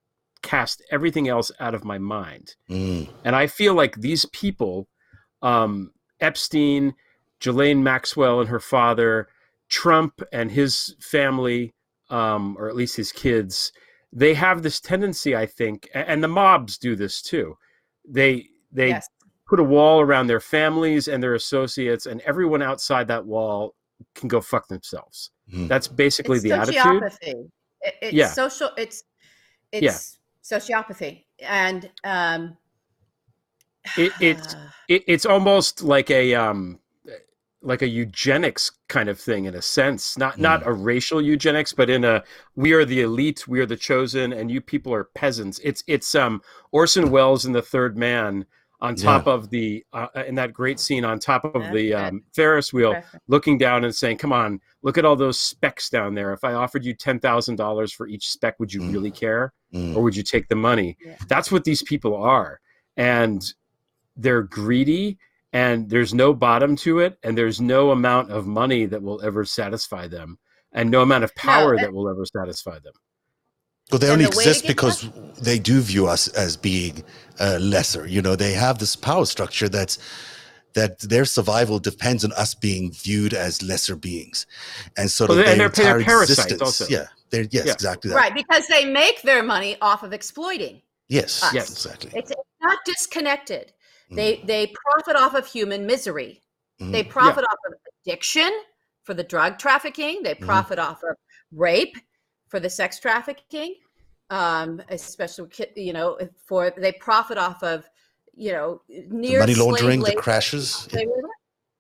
cast 0.43 0.83
everything 0.91 1.29
else 1.29 1.51
out 1.61 1.75
of 1.75 1.85
my 1.85 1.99
mind. 1.99 2.57
Mm. 2.69 3.09
And 3.25 3.37
I 3.37 3.47
feel 3.47 3.75
like 3.75 3.97
these 3.97 4.27
people, 4.27 4.89
um, 5.43 5.93
Epstein, 6.21 6.95
Ghislaine 7.41 7.83
Maxwell 7.83 8.41
and 8.41 8.49
her 8.49 8.61
father, 8.61 9.29
Trump 9.71 10.21
and 10.33 10.51
his 10.51 10.95
family, 11.01 11.73
um, 12.11 12.57
or 12.59 12.69
at 12.69 12.77
least 12.77 12.97
his 12.97 13.13
kids, 13.13 13.73
they 14.13 14.35
have 14.35 14.63
this 14.63 14.81
tendency, 14.81 15.35
I 15.37 15.47
think, 15.47 15.89
a- 15.95 16.09
and 16.11 16.23
the 16.23 16.29
mobs 16.29 16.77
do 16.77 16.95
this 16.97 17.23
too. 17.23 17.57
They 18.07 18.49
they 18.73 18.89
Yes. 18.91 19.09
put 19.49 19.59
a 19.59 19.65
wall 19.65 20.01
around 20.01 20.27
their 20.29 20.39
families 20.41 21.09
and 21.09 21.21
their 21.23 21.35
associates, 21.35 22.07
and 22.07 22.21
everyone 22.21 22.63
outside 22.63 23.09
that 23.09 23.25
wall 23.27 23.75
can 24.15 24.29
go 24.29 24.41
fuck 24.41 24.69
themselves. 24.69 25.31
Mhm. 25.53 25.69
That's 25.69 25.89
basically 25.89 26.37
it's 26.37 26.45
the 26.45 26.53
attitude. 26.53 26.83
sociopathy. 26.83 27.51
It- 27.83 27.95
it's 28.03 28.13
Yeah. 28.13 28.29
social. 28.29 28.71
It's 28.77 29.05
it's 29.73 29.83
Yeah. 29.83 30.57
sociopathy, 30.59 31.25
and 31.41 31.91
um, 32.05 32.57
It, 33.97 34.13
it's 34.21 34.55
it, 34.89 35.05
it's 35.07 35.27
almost 35.27 35.83
like 35.83 36.11
a 36.11 36.35
um 36.35 36.79
like 37.63 37.83
a 37.83 37.89
eugenics 37.89 38.73
kind 38.89 39.09
of 39.09 39.19
thing 39.21 39.45
in 39.45 39.55
a 39.55 39.63
sense 39.63 40.17
not 40.17 40.39
not 40.39 40.67
a 40.67 40.73
racial 40.73 41.21
eugenics 41.21 41.73
but 41.75 41.91
in 41.91 42.05
a 42.05 42.23
we 42.57 42.73
are 42.73 42.85
the 42.87 43.03
elite 43.03 43.47
we 43.47 43.61
are 43.61 43.67
the 43.67 43.77
chosen 43.77 44.33
and 44.33 44.51
you 44.51 44.61
people 44.61 44.95
are 44.95 45.05
peasants 45.15 45.61
it's 45.63 45.85
it's 45.87 46.15
um 46.15 46.41
orson 46.73 47.11
welles 47.11 47.45
in 47.45 47.53
the 47.53 47.61
third 47.61 47.99
man 47.99 48.47
on 48.83 48.95
Yeah. 48.97 49.03
top 49.05 49.27
of 49.27 49.51
the 49.51 49.85
uh, 49.93 50.07
in 50.27 50.35
that 50.37 50.55
great 50.55 50.81
scene 50.81 51.05
on 51.05 51.19
top 51.19 51.45
of 51.45 51.53
That's 51.53 51.75
the 51.75 51.89
good. 51.89 51.95
um, 51.97 52.23
ferris 52.35 52.73
wheel 52.73 52.95
Perfect. 52.95 53.23
looking 53.29 53.59
down 53.59 53.85
and 53.85 53.95
saying 53.95 54.17
come 54.17 54.33
on 54.33 54.59
look 54.83 54.97
at 54.97 55.05
all 55.05 55.17
those 55.17 55.39
specks 55.39 55.91
down 55.91 56.15
there 56.15 56.33
if 56.33 56.45
i 56.45 56.55
offered 56.55 56.83
you 56.83 56.95
$10000 56.97 57.95
for 57.95 58.07
each 58.07 58.31
speck 58.31 58.59
would 58.59 58.73
you 58.73 58.81
Mm. 58.81 58.93
really 58.95 59.11
care 59.11 59.53
Mm. 59.75 59.95
or 59.97 60.03
would 60.03 60.17
you 60.17 60.23
take 60.25 60.49
the 60.49 60.57
money? 60.57 60.97
Yeah. 61.05 61.15
That's 61.29 61.53
what 61.53 61.63
these 61.63 61.81
people 61.85 62.17
are. 62.17 62.59
And 62.97 63.41
they're 64.17 64.43
greedy 64.43 65.17
and 65.53 65.89
there's 65.91 66.15
no 66.15 66.33
bottom 66.35 66.77
to 66.77 67.01
it 67.01 67.19
and 67.23 67.37
there's 67.37 67.61
no 67.61 67.91
amount 67.91 68.31
of 68.31 68.47
money 68.47 68.87
that 68.87 69.03
will 69.03 69.21
ever 69.23 69.45
satisfy 69.45 70.07
them 70.09 70.39
and 70.73 70.91
no 70.91 71.03
amount 71.03 71.25
of 71.25 71.35
power 71.35 71.75
and- 71.75 71.83
that 71.85 71.93
will 71.93 72.09
ever 72.09 72.25
satisfy 72.25 72.79
them. 72.79 72.93
Well, 73.91 73.99
they 73.99 74.07
And 74.07 74.13
only 74.13 74.25
the 74.27 74.29
exist 74.31 74.63
get 74.63 74.69
because 74.69 75.09
they 75.41 75.59
do 75.59 75.81
view 75.81 76.07
us 76.07 76.29
as 76.29 76.57
being 76.57 77.03
uh, 77.41 77.59
lesser. 77.61 78.07
You 78.07 78.23
know, 78.23 78.37
they 78.37 78.53
have 78.53 78.79
this 78.79 78.95
power 78.95 79.27
structure 79.27 79.69
that's 79.69 79.99
that 80.75 81.01
their 81.01 81.25
survival 81.25 81.81
depends 81.81 82.25
on 82.25 82.31
us 82.35 82.55
being 82.55 82.93
viewed 82.93 83.35
as 83.35 83.61
lesser 83.61 83.97
beings, 83.97 84.47
and 84.97 85.11
so 85.11 85.27
Well, 85.27 85.39
that 85.39 85.49
and 85.49 85.61
their 85.61 85.69
they're- 85.71 85.85
they're 85.85 85.99
entire 85.99 86.05
parasites 86.05 86.39
existence. 86.53 86.63
also. 86.63 86.87
Yeah, 86.89 87.07
they're 87.31 87.49
yes, 87.51 87.67
Yeah. 87.67 87.73
exactly 87.73 88.11
that. 88.11 88.15
right 88.17 88.33
because 88.33 88.69
they 88.69 88.85
make 88.85 89.23
their 89.23 89.43
money 89.43 89.77
off 89.83 90.05
of 90.05 90.13
exploiting. 90.13 90.81
Yes, 91.09 91.43
Us. 91.43 91.53
Yes. 91.53 91.71
exactly. 91.73 92.13
It's 92.15 92.31
not 92.63 92.79
disconnected. 92.87 93.73
Mm. 94.11 94.17
They 94.17 94.43
they 94.45 94.67
profit 94.89 95.17
off 95.17 95.35
of 95.35 95.47
human 95.47 95.87
misery. 95.87 96.43
Mhm. 96.81 96.93
They 96.93 97.05
profit 97.05 97.45
off 97.45 97.59
of 97.67 97.75
addiction 98.05 98.51
for 99.05 99.15
the 99.15 99.23
drug 99.25 99.59
trafficking. 99.59 100.23
They 100.23 100.35
Mhm. 100.35 100.47
profit 100.47 100.79
off 100.79 101.03
of 101.03 101.17
rape 101.53 101.97
for 102.49 102.59
the 102.61 102.71
sex 102.71 102.99
trafficking, 102.99 103.77
um, 104.31 104.83
especially 104.89 105.49
you 105.77 105.93
know 105.93 106.19
for 106.47 106.73
they 106.77 106.93
profit 106.93 107.39
off 107.39 107.63
of 107.63 107.89
you 108.35 108.53
know 108.53 108.83
The 108.89 109.07
near 109.11 109.41
money 109.41 109.55
slave 109.55 109.67
laundering, 109.67 110.01
the 110.03 110.15
crashes. 110.17 110.89
They 110.93 111.07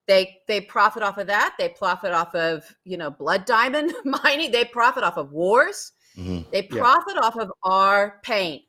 they 0.06 0.42
they 0.48 0.60
profit 0.60 1.02
off 1.02 1.18
of 1.18 1.26
that. 1.28 1.54
They 1.58 1.68
profit 1.70 2.12
off 2.12 2.34
of 2.34 2.64
you 2.84 2.96
know 2.96 3.10
blood 3.10 3.44
diamond 3.44 3.92
mining. 4.04 4.50
They 4.52 4.64
profit 4.64 5.02
off 5.04 5.16
of 5.16 5.32
wars. 5.32 5.92
Mhm. 6.16 6.50
They 6.50 6.62
Yeah. 6.70 6.80
profit 6.80 7.16
off 7.16 7.36
of 7.36 7.52
our 7.62 8.20
pain. 8.22 8.62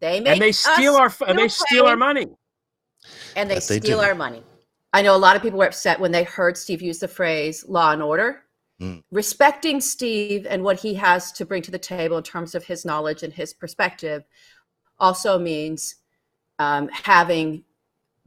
They 0.00 0.20
make 0.20 0.32
And 0.34 0.42
they 0.42 0.52
steal 0.52 0.96
our 0.96 1.06
f- 1.06 1.22
and 1.22 1.38
they 1.38 1.44
feel 1.44 1.66
steal 1.66 1.86
our 1.86 1.96
money. 1.96 2.26
And 3.36 3.50
they 3.50 3.54
they 3.54 3.60
steal 3.60 4.00
do. 4.00 4.04
our 4.04 4.14
money. 4.14 4.42
I 4.92 5.02
know 5.02 5.16
a 5.16 5.18
lot 5.18 5.34
of 5.34 5.42
people 5.42 5.58
were 5.58 5.66
upset 5.66 5.98
when 5.98 6.12
they 6.12 6.22
heard 6.22 6.56
Steve 6.56 6.82
use 6.82 6.98
the 6.98 7.08
phrase 7.08 7.64
"law 7.68 7.92
and 7.92 8.02
order." 8.02 8.42
Mm. 8.80 9.02
Respecting 9.10 9.80
Steve 9.80 10.46
and 10.48 10.62
what 10.62 10.80
he 10.80 10.94
has 10.94 11.30
to 11.32 11.44
bring 11.44 11.62
to 11.62 11.70
the 11.70 11.78
table 11.78 12.16
in 12.16 12.24
terms 12.24 12.54
of 12.54 12.64
his 12.64 12.84
knowledge 12.84 13.22
and 13.22 13.32
his 13.32 13.52
perspective 13.52 14.24
also 14.98 15.38
means 15.38 15.96
um, 16.58 16.88
having 16.88 17.64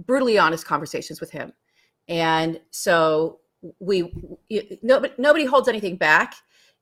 brutally 0.06 0.38
honest 0.38 0.66
conversations 0.66 1.20
with 1.20 1.32
him. 1.32 1.52
And 2.08 2.60
so 2.72 3.40
we, 3.80 4.13
you, 4.50 4.78
nobody, 4.82 5.13
nobody 5.18 5.46
holds 5.46 5.68
anything 5.68 5.98
back 5.98 6.36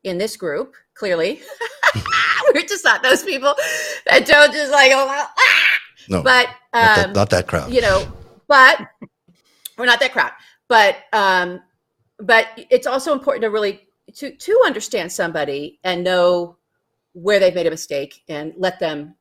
in 0.04 0.18
this 0.18 0.38
group. 0.38 0.76
Clearly, 0.94 1.42
we're 2.54 2.62
just 2.62 2.84
not 2.84 3.02
those 3.02 3.24
people 3.24 3.54
that 4.06 4.26
don't 4.26 4.54
just 4.54 4.72
like, 4.72 4.92
oh, 4.94 5.08
ah! 5.10 5.65
No, 6.10 6.22
but 6.24 6.48
not, 6.74 6.98
um, 6.98 7.04
that, 7.14 7.16
not 7.16 7.30
that 7.32 7.48
crowd. 7.48 7.72
you 7.74 7.82
know 7.82 8.06
but 8.48 8.80
we're 9.78 9.86
not 9.86 10.00
that 10.00 10.12
crowd 10.14 10.32
but 10.68 10.98
um 11.14 11.62
but 12.20 12.48
it's 12.70 12.88
also 12.88 13.12
important 13.14 13.42
to 13.44 13.50
really 13.50 13.82
to 14.14 14.32
to 14.36 14.62
understand 14.66 15.12
somebody 15.12 15.80
and 15.84 16.04
know 16.04 16.58
where 17.14 17.40
they've 17.40 17.56
made 17.56 17.68
a 17.68 17.72
mistake 17.72 18.24
and 18.30 18.54
let 18.58 18.80
them 18.80 19.16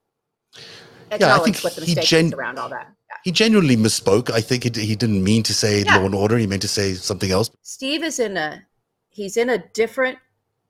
I 1.11 1.15
acknowledge 1.17 1.45
think 1.45 1.65
what 1.65 1.75
the 1.75 1.85
he 1.85 1.95
mistake 1.95 2.09
gen- 2.09 2.27
is 2.27 2.33
around 2.35 2.59
all 2.59 2.69
that 2.71 2.89
Yeah. 3.11 3.17
he 3.25 3.31
genuinely 3.33 3.77
misspoke. 3.77 4.31
I 4.31 4.41
think 4.41 4.65
he, 4.65 4.71
he 4.85 4.97
didn't 4.97 5.23
mean 5.23 5.43
to 5.45 5.55
say 5.55 5.83
Yeah. 5.85 5.97
law 5.99 6.05
and 6.07 6.15
order. 6.15 6.37
He 6.39 6.47
meant 6.47 6.63
to 6.63 6.69
say 6.69 6.95
something 6.95 7.31
else. 7.31 7.51
steve 7.63 8.03
is 8.03 8.19
in 8.19 8.37
a 8.37 8.63
he's 9.11 9.37
in 9.37 9.49
a 9.51 9.59
different 9.75 10.19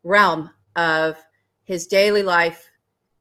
realm 0.03 0.50
of 0.77 1.16
his 1.64 1.87
daily 1.87 2.22
life, 2.22 2.68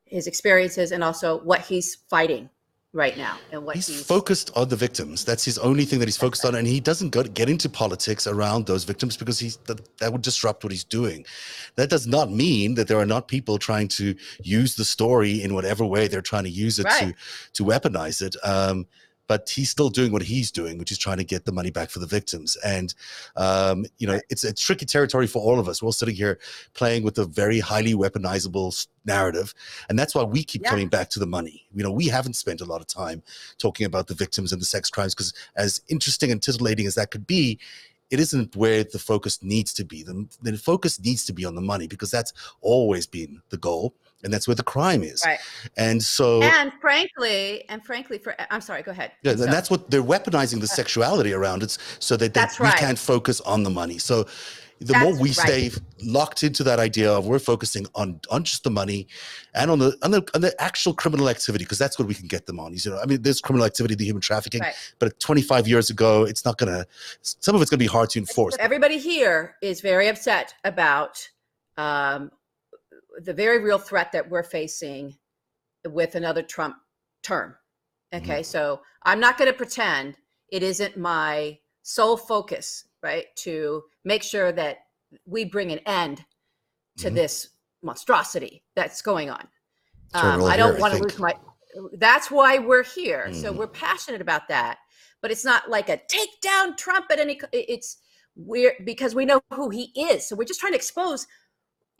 his 0.05 0.27
experiences, 0.27 0.91
and 0.91 1.01
also 1.03 1.39
what 1.43 1.61
he's 1.61 1.95
fighting 2.09 2.49
right 2.93 3.17
now 3.17 3.37
and 3.51 3.65
what 3.65 3.75
he's, 3.75 3.87
he's, 3.87 4.05
focused 4.05 4.51
on 4.55 4.69
the 4.69 4.75
victims. 4.75 5.25
That's 5.25 5.43
his 5.43 5.57
only 5.57 5.83
thing 5.83 5.99
that 5.99 6.07
he's 6.07 6.17
focused 6.17 6.45
on, 6.45 6.55
and 6.55 6.67
he 6.67 6.79
doesn't 6.79 7.09
go, 7.09 7.23
get 7.23 7.49
into 7.49 7.67
politics 7.67 8.27
around 8.27 8.67
those 8.67 8.83
victims 8.83 9.17
because 9.17 9.39
he's 9.39 9.57
that, 9.65 9.97
that 9.97 10.11
would 10.11 10.21
disrupt 10.21 10.63
what 10.63 10.71
he's 10.71 10.83
doing. 10.83 11.25
That 11.75 11.89
does 11.89 12.05
not 12.07 12.31
mean 12.31 12.75
that 12.75 12.87
there 12.87 12.99
are 12.99 13.05
not 13.05 13.27
people 13.27 13.57
trying 13.57 13.87
to 13.89 14.15
use 14.41 14.75
the 14.75 14.85
story 14.85 15.41
in 15.41 15.53
whatever 15.53 15.85
way 15.85 16.07
they're 16.07 16.21
trying 16.21 16.43
to 16.43 16.49
use 16.49 16.79
it 16.79 16.85
Right. 16.85 17.15
to 17.53 17.53
to 17.53 17.63
weaponize 17.65 18.21
it. 18.21 18.35
Um, 18.43 18.85
but 19.27 19.49
he's 19.49 19.69
still 19.69 19.89
doing 19.89 20.11
what 20.11 20.21
he's 20.21 20.51
doing, 20.51 20.77
which 20.77 20.91
is 20.91 20.97
trying 20.97 21.17
to 21.17 21.23
get 21.23 21.45
the 21.45 21.51
money 21.51 21.71
back 21.71 21.89
for 21.89 21.99
the 21.99 22.07
victims. 22.07 22.57
And 22.65 22.93
um, 23.35 23.85
you 23.97 24.07
know, 24.07 24.19
it's 24.29 24.43
a 24.43 24.53
tricky 24.53 24.85
territory 24.85 25.27
for 25.27 25.41
all 25.41 25.59
of 25.59 25.67
us. 25.67 25.81
We're 25.81 25.87
all 25.87 25.93
sitting 25.93 26.15
here 26.15 26.39
playing 26.73 27.03
with 27.03 27.17
a 27.17 27.25
very 27.25 27.59
highly 27.59 27.93
weaponizable 27.93 28.87
narrative, 29.05 29.53
and 29.89 29.97
that's 29.97 30.15
why 30.15 30.23
we 30.23 30.43
keep 30.43 30.63
Yeah. 30.63 30.69
coming 30.69 30.87
back 30.89 31.09
to 31.11 31.19
the 31.19 31.25
money. 31.25 31.67
You 31.73 31.83
know, 31.83 31.91
we 31.91 32.07
haven't 32.07 32.33
spent 32.33 32.61
a 32.61 32.65
lot 32.65 32.81
of 32.81 32.87
time 32.87 33.23
talking 33.57 33.85
about 33.85 34.07
the 34.07 34.13
victims 34.13 34.51
and 34.51 34.61
the 34.61 34.65
sex 34.65 34.89
crimes 34.89 35.13
because, 35.15 35.33
as 35.55 35.81
interesting 35.87 36.31
and 36.31 36.41
titillating 36.41 36.85
as 36.87 36.95
that 36.95 37.11
could 37.11 37.27
be, 37.27 37.59
it 38.09 38.19
isn't 38.19 38.55
where 38.55 38.83
the 38.83 38.99
focus 38.99 39.41
needs 39.41 39.73
to 39.73 39.83
be. 39.83 40.03
The, 40.03 40.27
the 40.41 40.57
focus 40.57 40.99
needs 40.99 41.25
to 41.25 41.33
be 41.33 41.45
on 41.45 41.55
the 41.55 41.61
money 41.61 41.87
because 41.87 42.11
that's 42.11 42.31
always 42.61 43.07
been 43.07 43.41
the 43.49 43.57
goal, 43.57 43.95
and 44.23 44.33
that's 44.33 44.47
where 44.47 44.55
the 44.55 44.63
crime 44.63 45.03
is. 45.03 45.21
Right. 45.25 45.39
And 45.77 46.01
so, 46.01 46.41
and 46.41 46.71
frankly, 46.81 47.67
and 47.69 47.83
frankly, 47.85 48.17
for 48.17 48.35
I'm 48.49 48.61
sorry, 48.61 48.81
go 48.83 48.91
ahead. 48.91 49.11
yeah, 49.23 49.35
So- 49.35 49.43
and 49.43 49.53
that's 49.53 49.69
what 49.69 49.89
they're 49.91 50.03
weaponizing 50.03 50.59
the 50.61 50.67
sexuality 50.67 51.33
around 51.33 51.63
it 51.63 51.77
so 51.99 52.17
that 52.17 52.33
That's 52.33 52.59
we 52.59 52.65
right. 52.67 52.75
can't 52.77 52.99
focus 52.99 53.41
on 53.41 53.63
the 53.63 53.69
money. 53.69 53.97
So 53.97 54.25
the 54.79 54.97
more 54.99 55.13
we 55.13 55.29
right. 55.29 55.35
stay 55.35 55.71
locked 56.03 56.43
into 56.43 56.61
that 56.63 56.77
idea 56.79 57.09
of 57.09 57.25
we're 57.25 57.39
focusing 57.39 57.85
on 57.95 58.19
on 58.29 58.43
just 58.43 58.63
the 58.63 58.69
money 58.69 59.07
and 59.53 59.71
on 59.71 59.79
the 59.79 59.95
on 60.01 60.11
the, 60.11 60.27
on 60.35 60.41
the 60.41 60.53
actual 60.61 60.93
criminal 60.93 61.29
activity 61.29 61.63
because 61.63 61.77
that's 61.77 61.97
what 61.97 62.05
we 62.07 62.13
can 62.13 62.27
get 62.27 62.47
them 62.47 62.59
on. 62.59 62.73
You 62.73 62.91
know, 62.91 62.99
I 63.01 63.05
mean, 63.05 63.21
there's 63.21 63.39
criminal 63.39 63.65
activity, 63.65 63.95
the 63.95 64.03
human 64.03 64.21
trafficking, 64.21 64.59
Right. 64.61 64.73
but 64.99 65.17
25 65.21 65.67
years 65.69 65.89
ago, 65.89 66.23
it's 66.23 66.43
not 66.43 66.57
gonna. 66.57 66.85
Some 67.21 67.55
of 67.55 67.61
it's 67.61 67.71
gonna 67.71 67.77
be 67.79 67.85
hard 67.85 68.09
to 68.11 68.19
enforce. 68.19 68.57
everybody 68.59 68.97
here 68.97 69.55
is 69.61 69.79
very 69.79 70.07
upset 70.09 70.53
about 70.65 71.29
um, 71.77 72.29
the 73.21 73.33
very 73.33 73.59
real 73.59 73.77
threat 73.77 74.11
that 74.11 74.29
we're 74.29 74.43
facing 74.43 75.17
with 75.85 76.15
another 76.15 76.41
Trump 76.41 76.75
term. 77.21 77.55
Okay, 78.13 78.43
so 78.43 78.81
I'm 79.03 79.19
not 79.19 79.37
going 79.39 79.51
to 79.51 79.57
pretend 79.57 80.17
it 80.49 80.61
isn't 80.61 80.95
my 80.97 81.57
sole 81.81 82.15
focus, 82.15 82.85
right, 83.01 83.25
to 83.37 83.83
make 84.03 84.21
sure 84.21 84.51
that 84.51 84.85
we 85.25 85.45
bring 85.45 85.71
an 85.71 85.79
end 85.79 86.23
to 86.97 87.09
Mhm. 87.09 87.15
this 87.15 87.49
monstrosity 87.81 88.63
that's 88.75 89.01
going 89.01 89.29
on. 89.31 89.47
Um, 90.13 90.43
I 90.43 90.57
don't 90.57 90.79
want 90.79 90.93
to 90.93 90.99
lose 91.01 91.17
my. 91.17 91.33
That's 91.93 92.29
why 92.29 92.59
we're 92.59 92.83
here. 92.83 93.33
So 93.33 93.51
Mhm. 93.51 93.57
we're 93.57 93.67
passionate 93.67 94.21
about 94.21 94.47
that, 94.49 94.77
but 95.21 95.31
it's 95.31 95.43
not 95.43 95.71
like 95.71 95.89
a 95.89 95.97
take 96.07 96.39
down 96.39 96.75
Trump 96.75 97.07
at 97.09 97.19
any. 97.19 97.41
It's 97.51 97.97
we're 98.35 98.75
because 98.83 99.15
we 99.15 99.25
know 99.25 99.41
who 99.51 99.69
he 99.69 99.91
is. 99.95 100.27
So 100.27 100.35
we're 100.35 100.45
just 100.45 100.59
trying 100.59 100.73
to 100.73 100.77
expose. 100.77 101.25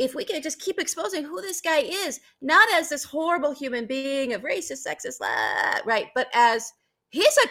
If 0.04 0.16
we 0.16 0.26
can 0.26 0.42
just 0.42 0.60
keep 0.60 0.80
exposing 0.80 1.24
who 1.24 1.42
this 1.42 1.62
guy 1.62 1.80
is, 1.80 2.20
not 2.42 2.68
as 2.74 2.90
this 2.90 3.04
horrible 3.04 3.54
human 3.54 3.86
being 3.86 4.34
of 4.34 4.42
racist, 4.42 4.86
sexist, 4.86 5.20
blah, 5.20 5.80
right, 5.86 6.08
but 6.14 6.28
as 6.34 6.72
he's 7.10 7.38
a 7.38 7.48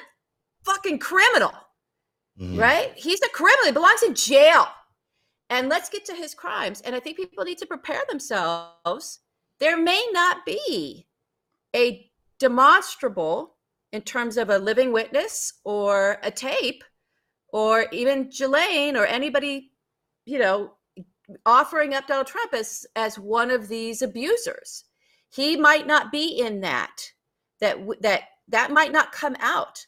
fucking 0.65 0.99
criminal, 0.99 1.53
Mhm. 2.38 2.59
right? 2.59 2.93
He's 2.97 3.23
a 3.23 3.29
criminal. 3.31 3.67
He 3.67 3.73
belongs 3.73 4.03
in 4.03 4.15
jail. 4.15 4.69
And 5.49 5.69
let's 5.69 5.88
get 5.88 6.05
to 6.07 6.15
his 6.15 6.35
crimes. 6.35 6.81
And 6.83 6.95
I 6.95 7.01
think 7.01 7.17
people 7.17 7.45
need 7.45 7.59
to 7.59 7.67
prepare 7.67 8.05
themselves. 8.09 9.21
There 9.59 9.77
may 9.77 10.07
not 10.12 10.45
be 10.47 11.09
a 11.75 12.11
demonstrable 12.38 13.57
in 13.93 14.03
terms 14.03 14.37
of 14.37 14.51
a 14.51 14.59
living 14.59 14.93
witness 14.93 15.55
or 15.65 16.19
a 16.23 16.31
tape 16.31 16.85
or 17.49 17.87
even 17.93 18.31
Ghislaine 18.31 18.97
or 18.97 19.05
anybody, 19.05 19.73
you 20.25 20.38
know, 20.38 20.75
offering 21.47 21.95
up 21.95 22.07
Donald 22.07 22.27
Trump 22.27 22.55
as 22.55 22.87
as 22.97 23.18
one 23.18 23.51
of 23.51 23.68
these 23.68 24.03
abusers. 24.03 24.85
He 25.31 25.57
might 25.57 25.87
not 25.87 26.12
be 26.12 26.38
in 26.38 26.61
that. 26.61 27.12
That 27.61 27.79
that 28.01 28.23
that 28.49 28.71
might 28.71 28.92
not 28.92 29.12
come 29.12 29.37
out. 29.40 29.87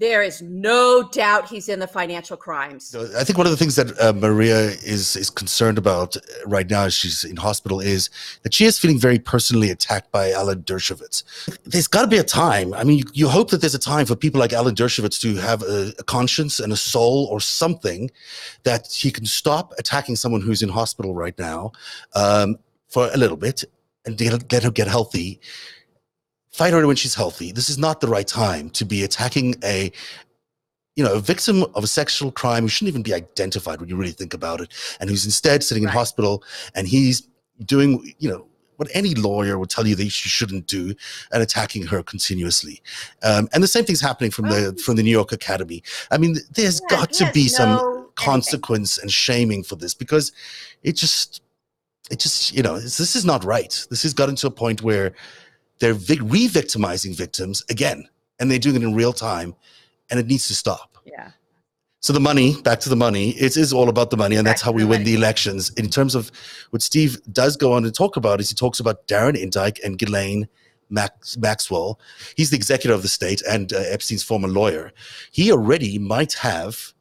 There 0.00 0.22
is 0.22 0.40
no 0.40 1.06
doubt 1.12 1.50
he's 1.50 1.68
in 1.68 1.78
the 1.78 1.86
financial 1.86 2.34
crimes. 2.34 2.96
I 2.96 3.22
think 3.22 3.36
one 3.36 3.46
of 3.46 3.50
the 3.50 3.56
things 3.58 3.76
that 3.76 4.00
uh, 4.00 4.14
Maria 4.14 4.70
is 4.82 5.14
is 5.14 5.28
concerned 5.28 5.76
about 5.76 6.16
uh, 6.16 6.20
right 6.46 6.68
now 6.70 6.84
as 6.84 6.94
she's 6.94 7.22
in 7.22 7.36
hospital 7.36 7.80
is 7.80 8.08
that 8.42 8.54
she 8.54 8.64
is 8.64 8.78
feeling 8.78 8.98
very 8.98 9.18
personally 9.18 9.68
attacked 9.68 10.10
by 10.10 10.32
Alan 10.32 10.62
Dershowitz. 10.62 11.22
There's 11.64 11.86
got 11.86 12.00
to 12.00 12.08
be 12.08 12.16
a 12.16 12.24
time. 12.24 12.72
I 12.72 12.82
mean, 12.82 12.96
you, 12.96 13.04
you 13.12 13.28
hope 13.28 13.50
that 13.50 13.60
there's 13.60 13.74
a 13.74 13.78
time 13.78 14.06
for 14.06 14.16
people 14.16 14.40
like 14.40 14.54
Alan 14.54 14.74
Dershowitz 14.74 15.20
to 15.20 15.34
have 15.36 15.62
a, 15.62 15.92
a 15.98 16.02
conscience 16.04 16.60
and 16.60 16.72
a 16.72 16.78
soul 16.78 17.28
or 17.30 17.38
something 17.38 18.10
that 18.62 18.90
he 18.90 19.10
can 19.10 19.26
stop 19.26 19.74
attacking 19.78 20.16
someone 20.16 20.40
who's 20.40 20.62
in 20.62 20.70
hospital 20.70 21.14
right 21.14 21.38
now 21.38 21.72
um, 22.14 22.56
for 22.88 23.10
a 23.12 23.18
little 23.18 23.36
bit 23.36 23.64
and 24.06 24.16
get, 24.16 24.62
her 24.62 24.70
get 24.70 24.88
healthy. 24.88 25.40
Fight 26.52 26.72
her 26.72 26.86
when 26.86 26.96
she's 26.96 27.14
healthy. 27.14 27.52
This 27.52 27.68
is 27.70 27.78
not 27.78 28.00
the 28.00 28.08
right 28.08 28.26
time 28.26 28.70
to 28.70 28.84
be 28.84 29.04
attacking 29.04 29.54
a 29.64 29.92
you 30.96 31.04
know, 31.04 31.14
a 31.14 31.20
victim 31.20 31.64
of 31.74 31.84
a 31.84 31.86
sexual 31.86 32.30
crime 32.32 32.64
who 32.64 32.68
shouldn't 32.68 32.88
even 32.88 33.02
be 33.02 33.14
identified 33.14 33.80
when 33.80 33.88
you 33.88 33.96
really 33.96 34.12
think 34.12 34.34
about 34.34 34.60
it, 34.60 34.70
and 34.98 35.08
who's 35.08 35.24
instead 35.24 35.62
sitting 35.62 35.84
in 35.84 35.86
Right. 35.86 35.94
hospital 35.96 36.42
and 36.74 36.86
he's 36.88 37.22
doing, 37.64 38.12
you 38.18 38.28
know, 38.28 38.46
what 38.76 38.88
any 38.92 39.14
lawyer 39.14 39.58
would 39.58 39.70
tell 39.70 39.86
you 39.86 39.94
that 39.94 40.02
you 40.04 40.10
shouldn't 40.10 40.66
do, 40.66 40.92
and 41.32 41.42
attacking 41.42 41.86
her 41.86 42.02
continuously. 42.02 42.82
Um, 43.22 43.48
and 43.52 43.62
the 43.62 43.68
same 43.68 43.84
thing's 43.84 44.00
happening 44.00 44.30
from 44.30 44.48
the 44.48 44.78
from 44.84 44.96
the 44.96 45.02
New 45.02 45.10
York 45.10 45.32
Academy. 45.32 45.82
I 46.10 46.18
mean, 46.18 46.36
there's 46.54 46.80
Yeah, 46.90 46.96
got 46.96 47.12
to 47.14 47.30
be 47.32 47.46
some 47.48 47.70
anything. 47.70 48.06
consequence 48.16 48.98
and 48.98 49.10
shaming 49.12 49.62
for 49.62 49.76
this 49.76 49.94
because 49.94 50.32
it 50.82 50.96
just, 50.96 51.40
it 52.10 52.18
just, 52.18 52.52
you 52.52 52.62
know, 52.62 52.78
this 52.80 53.14
is 53.14 53.24
not 53.24 53.44
right. 53.44 53.86
This 53.90 54.02
has 54.02 54.12
gotten 54.12 54.34
to 54.36 54.48
a 54.48 54.50
point 54.50 54.82
where 54.82 55.14
they're 55.80 55.94
vic- 55.94 56.20
re-victimizing 56.22 57.14
victims 57.14 57.62
again, 57.68 58.08
and 58.38 58.50
they're 58.50 58.58
doing 58.58 58.76
it 58.76 58.82
in 58.82 58.94
real 58.94 59.12
time, 59.12 59.54
and 60.10 60.20
it 60.20 60.26
needs 60.26 60.46
to 60.48 60.54
stop. 60.54 60.98
Yeah. 61.04 61.30
So 62.02 62.14
the 62.14 62.20
money, 62.20 62.60
back 62.62 62.80
to 62.80 62.88
the 62.88 62.96
money, 62.96 63.30
it 63.32 63.56
is 63.56 63.72
all 63.72 63.88
about 63.90 64.10
the 64.10 64.16
money, 64.16 64.36
and 64.36 64.44
Back 64.44 64.52
that's 64.52 64.62
how 64.62 64.72
we 64.72 64.82
the 64.82 64.88
win 64.88 65.00
money. 65.00 65.10
the 65.10 65.16
elections. 65.16 65.70
In 65.70 65.88
terms 65.90 66.14
of 66.14 66.30
what 66.70 66.80
Steve 66.80 67.18
does 67.32 67.56
go 67.56 67.72
on 67.74 67.82
to 67.82 67.90
talk 67.90 68.16
about, 68.16 68.40
is 68.40 68.48
he 68.48 68.54
talks 68.54 68.80
about 68.80 69.06
Darren 69.06 69.36
Indyke 69.36 69.80
and 69.84 69.98
Ghislaine 69.98 70.48
Max, 70.88 71.36
Maxwell. 71.36 72.00
He's 72.36 72.50
the 72.50 72.56
executor 72.56 72.94
of 72.94 73.02
the 73.02 73.08
state 73.08 73.42
and 73.48 73.72
uh, 73.72 73.78
Epstein's 73.78 74.22
former 74.24 74.48
lawyer. 74.48 74.92
He 75.30 75.52
already 75.52 75.98
might 75.98 76.32
have 76.34 76.94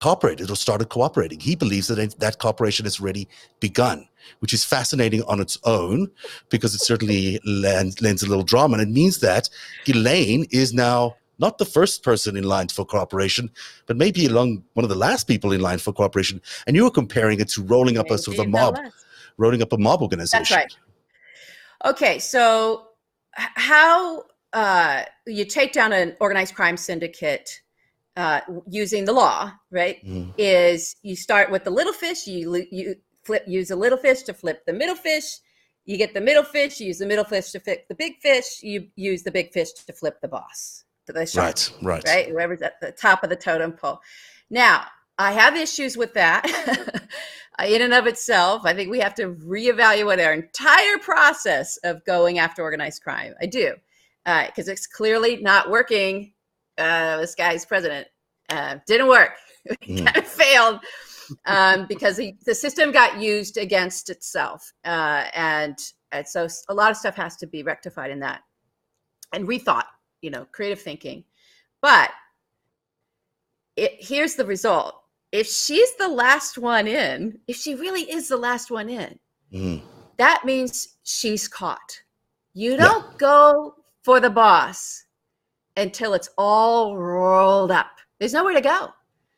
cooperated 0.00 0.50
or 0.50 0.56
started 0.56 0.88
cooperating. 0.88 1.38
He 1.38 1.54
believes 1.54 1.86
that 1.86 2.18
that 2.18 2.38
cooperation 2.38 2.84
has 2.86 3.00
already 3.00 3.28
begun, 3.60 4.08
which 4.40 4.52
is 4.52 4.64
fascinating 4.64 5.22
on 5.24 5.40
its 5.40 5.58
own 5.64 6.10
because 6.48 6.74
it 6.74 6.80
certainly 6.80 7.40
lends, 7.44 8.00
lends 8.00 8.22
a 8.22 8.28
little 8.28 8.44
drama. 8.44 8.78
And 8.78 8.82
it 8.82 8.92
means 8.92 9.20
that 9.20 9.48
Ghislaine 9.84 10.46
is 10.50 10.72
now 10.72 11.16
not 11.38 11.58
the 11.58 11.64
first 11.64 12.02
person 12.02 12.36
in 12.36 12.44
line 12.44 12.68
for 12.68 12.84
cooperation, 12.84 13.50
but 13.86 13.96
maybe 13.96 14.26
along 14.26 14.62
one 14.74 14.84
of 14.84 14.90
the 14.90 14.96
last 14.96 15.24
people 15.24 15.52
in 15.52 15.60
line 15.60 15.78
for 15.78 15.92
cooperation. 15.92 16.40
And 16.66 16.76
you 16.76 16.84
were 16.84 16.90
comparing 16.90 17.40
it 17.40 17.48
to 17.50 17.62
rolling 17.62 17.98
up 17.98 18.10
a 18.10 18.18
sort 18.18 18.38
of 18.38 18.46
a 18.46 18.48
mob, 18.48 18.78
rolling 19.38 19.62
up 19.62 19.72
a 19.72 19.78
mob 19.78 20.02
organization. 20.02 20.44
That's 20.44 20.50
right. 20.52 20.76
Okay, 21.84 22.18
so 22.20 22.86
how 23.34 24.24
uh, 24.52 25.02
you 25.26 25.44
take 25.44 25.72
down 25.72 25.92
an 25.92 26.16
organized 26.20 26.54
crime 26.54 26.76
syndicate 26.76 27.60
uh, 28.16 28.40
using 28.68 29.04
the 29.04 29.12
law, 29.12 29.52
right? 29.70 30.04
Mm. 30.04 30.32
Is 30.38 30.96
you 31.02 31.16
start 31.16 31.50
with 31.50 31.64
the 31.64 31.70
little 31.70 31.92
fish, 31.92 32.26
you 32.26 32.66
you 32.70 32.96
flip 33.24 33.44
use 33.46 33.70
a 33.70 33.76
little 33.76 33.98
fish 33.98 34.22
to 34.22 34.34
flip 34.34 34.64
the 34.66 34.72
middle 34.72 34.94
fish. 34.96 35.38
You 35.84 35.96
get 35.96 36.14
the 36.14 36.20
middle 36.20 36.44
fish, 36.44 36.80
you 36.80 36.88
use 36.88 36.98
the 36.98 37.06
middle 37.06 37.24
fish 37.24 37.50
to 37.50 37.60
flip 37.60 37.88
the 37.88 37.94
big 37.94 38.18
fish. 38.20 38.62
You 38.62 38.88
use 38.96 39.22
the 39.22 39.30
big 39.32 39.52
fish 39.52 39.72
to 39.72 39.92
flip 39.92 40.20
the 40.20 40.28
boss, 40.28 40.84
the 41.06 41.26
shark 41.26 41.56
Right, 41.82 41.82
right. 41.82 42.04
right? 42.04 42.28
Whoever's 42.28 42.62
at 42.62 42.80
the 42.80 42.92
top 42.92 43.24
of 43.24 43.30
the 43.30 43.36
totem 43.36 43.72
pole. 43.72 44.00
Now, 44.48 44.84
I 45.18 45.32
have 45.32 45.56
issues 45.56 45.96
with 45.96 46.14
that 46.14 46.46
in 47.66 47.82
and 47.82 47.94
of 47.94 48.06
itself. 48.06 48.62
I 48.64 48.74
think 48.74 48.90
we 48.90 49.00
have 49.00 49.14
to 49.16 49.34
reevaluate 49.34 50.24
our 50.24 50.32
entire 50.32 50.98
process 50.98 51.76
of 51.78 52.04
going 52.04 52.38
after 52.38 52.62
organized 52.62 53.02
crime. 53.02 53.34
I 53.40 53.46
do, 53.46 53.74
because 54.24 54.68
it's 54.68 54.86
clearly 54.86 55.36
not 55.36 55.70
working. 55.70 56.32
Uh, 56.78 57.18
this 57.18 57.34
guy's 57.34 57.64
president 57.64 58.08
uh, 58.48 58.76
didn't 58.86 59.08
work. 59.08 59.32
Mm. 59.86 60.04
kind 60.04 60.16
of 60.16 60.26
failed 60.26 60.80
um, 61.46 61.86
because 61.86 62.16
he, 62.16 62.36
the 62.46 62.54
system 62.54 62.92
got 62.92 63.20
used 63.20 63.56
against 63.56 64.10
itself, 64.10 64.72
uh, 64.84 65.24
and 65.34 65.78
and 66.12 66.26
so 66.26 66.46
a 66.68 66.74
lot 66.74 66.90
of 66.90 66.96
stuff 66.96 67.16
has 67.16 67.36
to 67.36 67.46
be 67.46 67.62
rectified 67.62 68.10
in 68.10 68.20
that 68.20 68.42
and 69.32 69.48
rethought. 69.48 69.84
You 70.20 70.30
know, 70.30 70.46
creative 70.52 70.80
thinking, 70.80 71.24
but 71.80 72.10
it, 73.76 73.92
here's 73.98 74.34
the 74.36 74.44
result 74.44 74.94
if 75.32 75.46
she's 75.46 75.96
the 75.96 76.08
last 76.08 76.58
one 76.58 76.86
in, 76.86 77.38
if 77.48 77.56
she 77.56 77.74
really 77.74 78.02
is 78.02 78.28
the 78.28 78.36
last 78.36 78.70
one 78.70 78.88
in, 78.88 79.18
Mhm. 79.52 79.82
that 80.18 80.44
means 80.44 80.96
she's 81.02 81.48
caught. 81.48 82.02
You 82.52 82.76
don't 82.76 83.18
go 83.18 83.74
for 84.02 84.20
the 84.20 84.28
boss 84.30 85.04
until 85.76 86.12
it's 86.12 86.28
all 86.36 86.98
rolled 86.98 87.70
up. 87.70 87.98
There's 88.20 88.34
nowhere 88.34 88.52
to 88.52 88.60
go. 88.60 88.92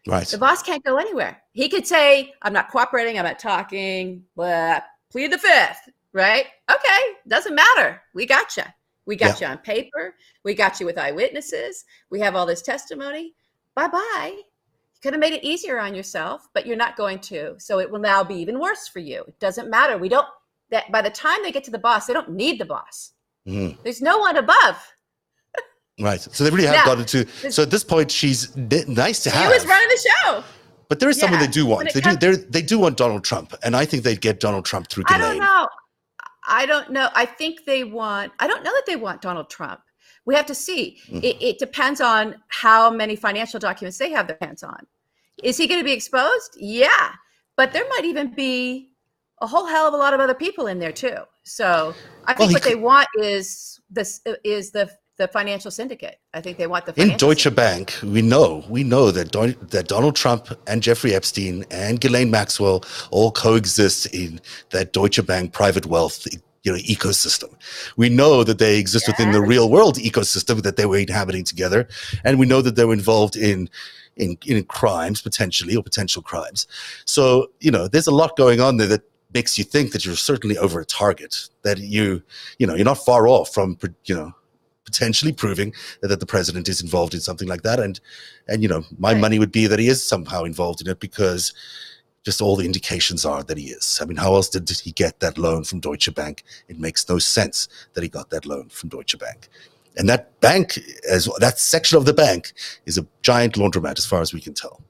Right. 0.06 0.26
The 0.26 0.38
boss 0.38 0.62
can't 0.62 0.84
go 0.84 0.98
anywhere. 0.98 1.42
He 1.52 1.68
could 1.68 1.86
say, 1.86 2.34
I'm 2.42 2.52
not 2.52 2.70
cooperating, 2.70 3.18
I'm 3.18 3.24
not 3.24 3.38
talking, 3.38 4.24
blah, 4.36 4.80
plead 5.10 5.32
the 5.32 5.38
fifth, 5.38 5.88
right? 6.12 6.46
Okay, 6.70 7.00
doesn't 7.26 7.54
matter. 7.54 8.02
We 8.14 8.26
got 8.26 8.56
you. 8.56 8.64
We 9.06 9.16
got 9.16 9.40
you 9.40 9.46
on 9.46 9.58
paper. 9.58 10.14
We 10.44 10.54
got 10.54 10.80
you 10.80 10.86
with 10.86 10.98
eyewitnesses. 10.98 11.84
We 12.10 12.20
have 12.20 12.36
all 12.36 12.46
this 12.46 12.62
testimony. 12.62 13.34
Bye 13.74 13.88
bye. 13.88 14.32
You 14.34 15.00
could 15.02 15.12
have 15.12 15.20
made 15.20 15.34
it 15.34 15.44
easier 15.44 15.78
on 15.78 15.94
yourself, 15.94 16.48
but 16.54 16.66
you're 16.66 16.76
not 16.76 16.96
going 16.96 17.18
to. 17.20 17.54
So 17.58 17.80
it 17.80 17.90
will 17.90 17.98
now 17.98 18.24
be 18.24 18.36
even 18.36 18.58
worse 18.58 18.88
for 18.88 19.00
you. 19.00 19.24
It 19.28 19.38
doesn't 19.40 19.68
matter. 19.68 19.98
We 19.98 20.08
don't, 20.08 20.26
that 20.70 20.90
by 20.90 21.02
the 21.02 21.10
time 21.10 21.42
they 21.42 21.52
get 21.52 21.64
to 21.64 21.70
the 21.70 21.78
boss, 21.78 22.06
they 22.06 22.14
don't 22.14 22.30
need 22.30 22.58
the 22.58 22.64
boss. 22.64 23.12
Mhm. 23.46 23.76
There's 23.82 24.00
no 24.00 24.18
one 24.18 24.38
above. 24.38 24.93
Right. 26.00 26.20
So 26.20 26.44
they 26.44 26.50
really 26.50 26.66
have 26.66 26.74
Now, 26.74 26.84
gotten 26.86 27.04
to. 27.04 27.52
So 27.52 27.62
at 27.62 27.70
this 27.70 27.84
point, 27.84 28.10
she's 28.10 28.54
nice 28.56 29.22
to 29.24 29.30
have 29.30 29.50
She 29.50 29.58
was 29.58 29.66
running 29.66 29.88
the 29.88 30.08
show. 30.24 30.44
But 30.88 31.00
there 31.00 31.08
is 31.08 31.18
someone 31.18 31.40
Yeah, 31.40 31.46
they 31.46 31.52
do 31.52 31.66
want. 31.66 31.92
They 31.92 32.00
do. 32.00 32.00
comes- 32.00 32.18
They 32.18 32.32
they 32.32 32.62
do 32.62 32.78
want 32.78 32.96
Donald 32.96 33.24
Trump, 33.24 33.54
and 33.62 33.76
I 33.76 33.84
think 33.84 34.02
they'd 34.02 34.20
get 34.20 34.40
Donald 34.40 34.64
Trump 34.64 34.88
through 34.88 35.04
I 35.08 35.18
don't 35.18 35.38
know. 35.38 35.68
I 36.46 36.66
don't 36.66 36.90
know. 36.90 37.08
I 37.14 37.24
think 37.24 37.64
they 37.64 37.84
want, 37.84 38.32
I 38.38 38.46
don't 38.46 38.62
know 38.62 38.72
that 38.72 38.84
they 38.86 38.96
want 38.96 39.22
Donald 39.22 39.48
Trump. 39.48 39.80
We 40.26 40.34
have 40.34 40.46
to 40.46 40.54
see. 40.54 40.98
Mm. 41.08 41.22
It, 41.24 41.42
it 41.42 41.58
depends 41.58 42.00
on 42.00 42.36
how 42.48 42.90
many 42.90 43.16
financial 43.16 43.58
documents 43.60 43.98
they 43.98 44.10
have 44.10 44.26
their 44.26 44.38
hands 44.40 44.62
on. 44.62 44.86
Is 45.42 45.56
he 45.56 45.66
going 45.66 45.80
to 45.80 45.84
be 45.84 45.92
exposed? 45.92 46.56
Yeah. 46.58 47.12
But 47.56 47.72
there 47.72 47.84
might 47.88 48.04
even 48.04 48.34
be 48.34 48.90
a 49.40 49.46
whole 49.46 49.66
hell 49.66 49.86
of 49.86 49.94
a 49.94 49.96
lot 49.96 50.14
of 50.14 50.20
other 50.20 50.34
people 50.34 50.66
in 50.66 50.78
there 50.78 50.92
too. 50.92 51.16
So 51.44 51.94
I 52.26 52.34
think 52.34 52.52
what 52.52 52.62
they 52.62 52.74
want 52.74 53.08
is 53.18 53.80
this 53.90 54.20
is 54.44 54.70
the 54.70 54.90
the 55.16 55.28
financial 55.28 55.70
syndicate. 55.70 56.18
I 56.32 56.40
think 56.40 56.58
they 56.58 56.66
want 56.66 56.86
the 56.86 57.00
In 57.00 57.16
Deutsche 57.16 57.42
syndicate. 57.42 57.56
Bank, 57.56 57.94
we 58.02 58.22
know 58.22 58.64
we 58.68 58.82
know 58.82 59.10
that 59.10 59.30
Don, 59.30 59.54
that 59.70 59.88
Donald 59.88 60.16
Trump 60.16 60.48
and 60.66 60.82
Jeffrey 60.82 61.14
Epstein 61.14 61.64
and 61.70 62.00
Ghislaine 62.00 62.30
Maxwell 62.30 62.84
all 63.10 63.30
coexist 63.30 64.06
in 64.06 64.40
that 64.70 64.92
Deutsche 64.92 65.24
Bank 65.24 65.52
private 65.52 65.86
wealth 65.86 66.26
you 66.64 66.72
know 66.72 66.78
ecosystem. 66.78 67.54
We 67.96 68.08
know 68.08 68.42
that 68.42 68.58
they 68.58 68.78
exist 68.78 69.06
within 69.06 69.32
the 69.32 69.42
real 69.42 69.70
world 69.70 69.96
ecosystem 69.96 70.62
that 70.62 70.76
they 70.76 70.86
were 70.86 70.98
inhabiting 70.98 71.44
together, 71.44 71.86
and 72.24 72.38
we 72.38 72.46
know 72.46 72.62
that 72.62 72.74
they 72.74 72.84
were 72.84 72.94
involved 72.94 73.36
in 73.36 73.68
in 74.16 74.36
in 74.46 74.64
crimes 74.64 75.22
potentially 75.22 75.76
or 75.76 75.82
potential 75.82 76.22
crimes. 76.22 76.66
So 77.04 77.48
you 77.60 77.70
know, 77.70 77.86
there's 77.86 78.06
a 78.06 78.14
lot 78.14 78.36
going 78.36 78.60
on 78.60 78.78
there 78.78 78.88
that 78.88 79.02
makes 79.32 79.58
you 79.58 79.64
think 79.64 79.92
that 79.92 80.04
you're 80.04 80.16
certainly 80.16 80.56
over 80.56 80.80
a 80.80 80.84
target. 80.84 81.48
That 81.62 81.78
you 81.78 82.22
you 82.58 82.66
know 82.66 82.74
you're 82.74 82.84
not 82.84 83.04
far 83.04 83.28
off 83.28 83.52
from 83.52 83.78
you 84.06 84.16
know 84.16 84.32
potentially 84.84 85.32
proving 85.32 85.72
that 86.02 86.20
the 86.20 86.26
president 86.26 86.68
is 86.68 86.80
involved 86.80 87.14
in 87.14 87.20
something 87.20 87.48
like 87.48 87.62
that. 87.62 87.80
And 87.80 88.00
and 88.48 88.62
you 88.62 88.68
know 88.68 88.84
my 88.98 89.12
Right. 89.12 89.20
money 89.20 89.38
would 89.38 89.52
be 89.52 89.66
that 89.66 89.78
he 89.78 89.88
is 89.88 90.04
somehow 90.04 90.44
involved 90.44 90.80
in 90.80 90.88
it 90.88 91.00
because 91.00 91.52
just 92.24 92.40
all 92.40 92.56
the 92.56 92.64
indications 92.64 93.24
are 93.24 93.42
that 93.42 93.58
he 93.58 93.66
is. 93.68 93.98
I 94.00 94.04
mean 94.04 94.16
how 94.16 94.34
else 94.34 94.48
did 94.48 94.64
did 94.64 94.78
he 94.80 94.92
get 94.92 95.20
that 95.20 95.38
loan 95.38 95.64
from 95.64 95.80
deutsche 95.80 96.14
bank? 96.14 96.44
It 96.68 96.78
makes 96.78 97.08
no 97.08 97.18
sense 97.18 97.68
that 97.94 98.02
he 98.02 98.08
got 98.08 98.30
that 98.30 98.46
loan 98.46 98.68
from 98.68 98.88
deutsche 98.90 99.18
bank. 99.18 99.48
And 99.96 100.08
that 100.08 100.38
bank 100.40 100.78
as 101.08 101.28
that 101.38 101.58
section 101.58 101.96
of 101.98 102.04
the 102.04 102.12
bank 102.12 102.52
is 102.84 102.98
a 102.98 103.06
giant 103.22 103.54
laundromat 103.54 103.96
as 103.98 104.06
far 104.06 104.20
as 104.20 104.34
we 104.34 104.40
can 104.40 104.52
tell. 104.54 104.80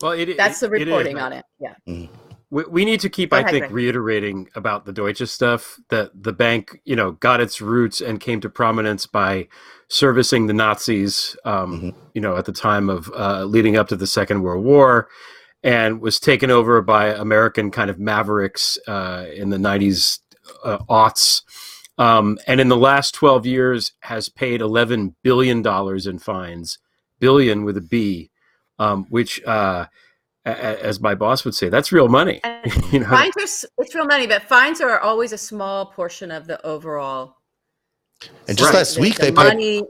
Well, 0.00 0.12
it, 0.12 0.36
That's 0.36 0.60
the 0.60 0.66
it- 0.72 0.74
it 0.82 0.82
is, 0.82 0.86
reporting 0.88 1.16
but 1.16 1.22
on 1.22 1.32
it. 1.34 1.44
Yeah. 1.60 1.74
Mm-hmm. 1.88 2.14
We, 2.50 2.64
we 2.64 2.84
need 2.84 3.00
to 3.00 3.10
keep, 3.10 3.30
Go 3.30 3.36
I 3.36 3.40
ahead, 3.40 3.50
think, 3.52 3.62
Greg. 3.64 3.72
reiterating 3.74 4.48
about 4.54 4.84
the 4.86 4.92
Deutsche 4.92 5.26
stuff 5.28 5.78
that 5.90 6.10
the 6.14 6.32
bank, 6.32 6.80
you 6.84 6.96
know, 6.96 7.12
got 7.12 7.40
its 7.40 7.60
roots 7.60 8.00
and 8.00 8.20
came 8.20 8.40
to 8.40 8.48
prominence 8.48 9.06
by 9.06 9.48
servicing 9.88 10.46
the 10.46 10.54
Nazis, 10.54 11.36
um, 11.44 11.80
Mhm. 11.80 11.94
you 12.14 12.20
know, 12.20 12.36
at 12.36 12.46
the 12.46 12.52
time 12.52 12.88
of 12.88 13.10
uh, 13.14 13.44
leading 13.44 13.76
up 13.76 13.88
to 13.88 13.96
the 13.96 14.06
Second 14.06 14.42
World 14.42 14.64
War, 14.64 15.08
and 15.62 16.00
was 16.00 16.20
taken 16.20 16.50
over 16.50 16.80
by 16.80 17.08
American 17.08 17.70
kind 17.70 17.90
of 17.90 17.98
mavericks 17.98 18.78
uh, 18.86 19.26
in 19.34 19.50
the 19.50 19.56
'90s 19.58 20.20
uh, 20.64 20.78
aughts. 20.88 21.42
Um, 21.98 22.38
and 22.46 22.60
in 22.60 22.68
the 22.68 22.76
last 22.76 23.12
12 23.14 23.44
years 23.44 23.92
has 24.00 24.28
paid 24.28 24.60
11 24.60 25.16
billion 25.24 25.62
dollars 25.62 26.06
in 26.06 26.18
fines, 26.20 26.78
billion 27.18 27.64
with 27.64 27.76
a 27.76 27.80
B, 27.82 28.30
um, 28.78 29.04
which, 29.10 29.42
uh, 29.44 29.86
a- 29.86 29.86
a- 29.86 30.07
as 30.44 31.00
my 31.00 31.14
boss 31.14 31.44
would 31.44 31.54
say, 31.54 31.68
that's 31.68 31.92
real 31.92 32.08
money. 32.08 32.40
You 32.92 33.00
know, 33.00 33.08
Fines 33.08 33.34
are 33.36 33.68
it's 33.78 33.94
real 33.94 34.06
money, 34.06 34.26
but 34.26 34.42
fines 34.44 34.80
are 34.80 34.98
always 35.00 35.32
a 35.32 35.38
small 35.38 35.86
portion 35.86 36.30
of 36.30 36.46
the 36.46 36.64
overall. 36.66 37.36
and 38.48 38.56
just 38.58 38.70
Right. 38.72 38.78
last 38.78 38.98
week 38.98 39.16
the 39.16 39.22
they 39.22 39.28
paid 39.28 39.34
money. 39.34 39.82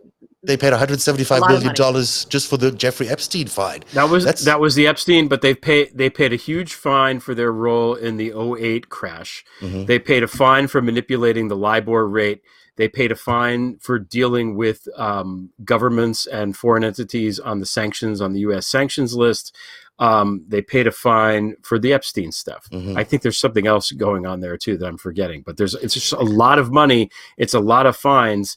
they 0.42 0.56
paid 0.56 0.70
175 0.72 1.38
A 1.38 1.40
lot 1.40 1.46
of 1.46 1.50
million 1.52 1.66
money. 1.68 1.76
dollars 1.76 2.24
just 2.26 2.48
for 2.48 2.56
the 2.58 2.70
jeffrey 2.70 3.08
epstein 3.08 3.46
fine 3.46 3.82
That 3.94 4.10
was 4.10 4.24
That's- 4.24 4.44
that 4.44 4.60
was 4.60 4.74
the 4.74 4.86
Epstein, 4.86 5.28
but 5.28 5.40
they 5.42 5.54
paid 5.54 5.92
they 5.94 6.10
paid 6.10 6.32
a 6.32 6.36
huge 6.36 6.74
fine 6.74 7.20
for 7.20 7.34
their 7.34 7.52
role 7.52 7.94
in 7.94 8.16
the 8.18 8.32
08 8.32 8.88
crash. 8.90 9.44
Mhm. 9.60 9.86
They 9.86 9.98
paid 9.98 10.22
a 10.22 10.28
fine 10.28 10.66
for 10.68 10.82
manipulating 10.82 11.48
the 11.48 11.56
LIBOR 11.56 12.06
rate. 12.08 12.42
They 12.76 12.86
paid 12.88 13.10
a 13.10 13.16
fine 13.16 13.78
for 13.80 13.98
dealing 13.98 14.54
with 14.56 14.86
um, 14.96 15.50
governments 15.64 16.26
and 16.26 16.56
foreign 16.56 16.84
entities 16.84 17.40
on 17.40 17.58
the 17.60 17.66
sanctions 17.66 18.20
on 18.20 18.32
the 18.34 18.40
U.S. 18.40 18.66
sanctions 18.66 19.14
list. 19.16 19.54
Um, 19.98 20.44
they 20.46 20.62
paid 20.62 20.86
a 20.86 20.92
fine 20.92 21.56
for 21.62 21.78
the 21.78 21.92
Epstein 21.92 22.30
stuff. 22.30 22.68
Mhm. 22.70 22.96
I 22.96 23.04
think 23.04 23.22
there's 23.22 23.38
something 23.38 23.66
else 23.66 23.90
going 23.92 24.26
on 24.26 24.40
there 24.40 24.56
too 24.56 24.76
that 24.78 24.86
I'm 24.86 24.98
forgetting. 24.98 25.42
But 25.44 25.56
there's 25.56 25.74
it's 25.74 25.94
just 25.94 26.12
a 26.12 26.20
lot 26.20 26.58
of 26.58 26.70
money. 26.70 27.10
It's 27.36 27.54
a 27.54 27.60
lot 27.60 27.86
of 27.86 27.96
fines. 27.96 28.56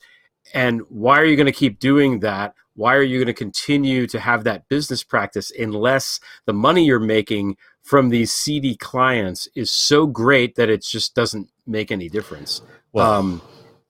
And 0.53 0.81
why 0.89 1.19
are 1.19 1.25
you 1.25 1.35
going 1.35 1.45
to 1.47 1.51
keep 1.51 1.79
doing 1.79 2.19
that? 2.19 2.53
Why 2.75 2.95
are 2.95 3.03
you 3.03 3.17
going 3.17 3.27
to 3.27 3.33
continue 3.33 4.07
to 4.07 4.19
have 4.19 4.43
that 4.43 4.67
business 4.69 5.03
practice 5.03 5.51
unless 5.57 6.19
the 6.45 6.53
money 6.53 6.85
you're 6.85 6.99
making 6.99 7.57
from 7.81 8.09
these 8.09 8.31
seedy 8.31 8.75
clients 8.75 9.47
is 9.55 9.71
so 9.71 10.05
great 10.07 10.55
that 10.55 10.69
it 10.69 10.83
just 10.83 11.15
doesn't 11.15 11.49
make 11.65 11.91
any 11.91 12.07
difference? 12.09 12.61
well 12.93 13.11
um, 13.11 13.41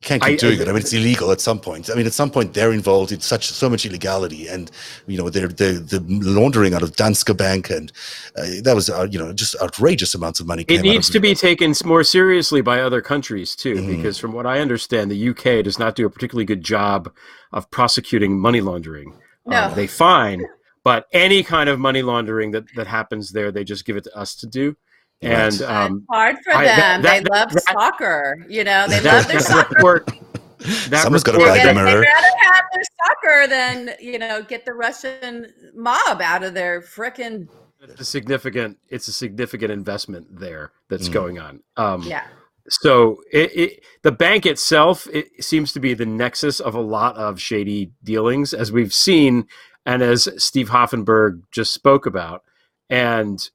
you 0.01 0.07
can't 0.07 0.21
keep 0.23 0.33
I- 0.33 0.35
doing 0.35 0.59
I- 0.59 0.63
it. 0.63 0.67
I 0.67 0.71
mean, 0.71 0.81
it's 0.81 0.93
illegal 0.93 1.31
at 1.31 1.39
some 1.39 1.59
point. 1.59 1.89
I 1.89 1.93
mean, 1.95 2.07
at 2.07 2.13
some 2.13 2.31
point 2.31 2.53
they're 2.53 2.71
involved 2.73 3.11
in 3.11 3.19
such 3.21 3.47
so 3.51 3.69
much 3.69 3.85
illegality, 3.85 4.47
and 4.47 4.71
you 5.07 5.17
know, 5.17 5.29
they're 5.29 5.47
the 5.47 5.73
the 5.73 6.03
laundering 6.09 6.73
out 6.73 6.81
of 6.81 6.95
Danske 6.95 7.35
Bank, 7.37 7.69
and 7.69 7.91
uh, 8.35 8.47
that 8.63 8.73
was 8.75 8.89
uh, 8.89 9.07
you 9.09 9.19
know 9.19 9.31
just 9.33 9.55
outrageous 9.61 10.15
amounts 10.15 10.39
of 10.39 10.47
money. 10.47 10.63
it 10.63 10.67
came 10.67 10.79
out 10.79 10.83
needs 10.85 11.09
of 11.09 11.13
to 11.13 11.19
be 11.19 11.35
taken 11.35 11.73
more 11.85 12.03
seriously 12.03 12.61
by 12.61 12.81
other 12.81 13.01
countries 13.01 13.55
too, 13.55 13.75
Mhm. 13.75 13.95
because 13.97 14.17
from 14.17 14.33
what 14.33 14.45
I 14.47 14.59
understand, 14.59 15.11
the 15.11 15.29
UK 15.29 15.61
does 15.63 15.77
not 15.77 15.95
do 15.95 16.05
a 16.05 16.09
particularly 16.09 16.45
good 16.45 16.63
job 16.63 17.11
of 17.53 17.69
prosecuting 17.69 18.39
money 18.39 18.61
laundering. 18.61 19.13
No. 19.45 19.73
they 19.75 19.87
fine, 19.87 20.45
but 20.83 21.05
any 21.13 21.41
kind 21.43 21.67
of 21.69 21.79
money 21.79 22.01
laundering 22.03 22.51
that, 22.51 22.63
that 22.75 22.85
happens 22.87 23.31
there, 23.31 23.51
they 23.51 23.63
just 23.63 23.85
give 23.85 23.97
it 23.97 24.03
to 24.05 24.15
us 24.17 24.35
to 24.35 24.47
do. 24.47 24.75
And 25.21 25.59
Right. 25.61 25.69
um, 25.69 26.05
hard 26.09 26.37
for 26.43 26.53
I- 26.55 26.65
them. 26.65 26.77
that- 26.77 27.01
they 27.03 27.19
that- 27.19 27.31
love 27.31 27.51
that- 27.53 27.63
soccer. 27.63 28.43
You 28.49 28.63
know, 28.63 28.87
they 28.87 28.99
that, 28.99 29.13
love 29.13 29.27
their 29.27 29.37
that 29.37 29.43
soccer. 29.45 29.75
report, 29.75 30.07
that 30.89 31.03
Someone's 31.03 31.23
got 31.23 31.33
to 31.33 31.37
buy 31.39 31.57
They'd 31.57 31.61
the 31.61 31.67
they'd 31.67 31.73
mirror. 31.75 32.01
rather 32.01 32.27
have 32.41 32.63
their 32.73 32.83
soccer 33.05 33.47
than 33.47 33.91
you 33.99 34.17
know 34.19 34.41
get 34.41 34.65
the 34.65 34.73
Russian 34.73 35.47
mob 35.75 36.21
out 36.21 36.43
of 36.43 36.53
their 36.53 36.81
frickin' 36.81 37.47
it's 37.81 38.01
a 38.01 38.05
significant 38.05 38.77
it's 38.89 39.07
a 39.07 39.11
significant 39.11 39.71
investment 39.71 40.27
there 40.39 40.71
that's 40.89 41.09
Mm. 41.09 41.13
going 41.13 41.39
on 41.39 41.59
um 41.77 42.03
yeah. 42.03 42.23
so 42.69 43.21
it, 43.31 43.51
it 43.57 43.83
the 44.03 44.11
bank 44.11 44.45
itself 44.45 45.07
it 45.11 45.43
seems 45.43 45.73
to 45.73 45.79
be 45.79 45.95
the 45.95 46.05
nexus 46.05 46.59
of 46.59 46.75
a 46.75 46.79
lot 46.79 47.15
of 47.17 47.41
shady 47.41 47.91
dealings 48.03 48.53
as 48.53 48.71
we've 48.71 48.93
seen 48.93 49.47
and 49.87 50.03
as 50.03 50.29
steve 50.37 50.69
hoffenberg 50.69 51.41
just 51.51 51.73
spoke 51.73 52.05
about 52.05 52.43
and 52.87 53.49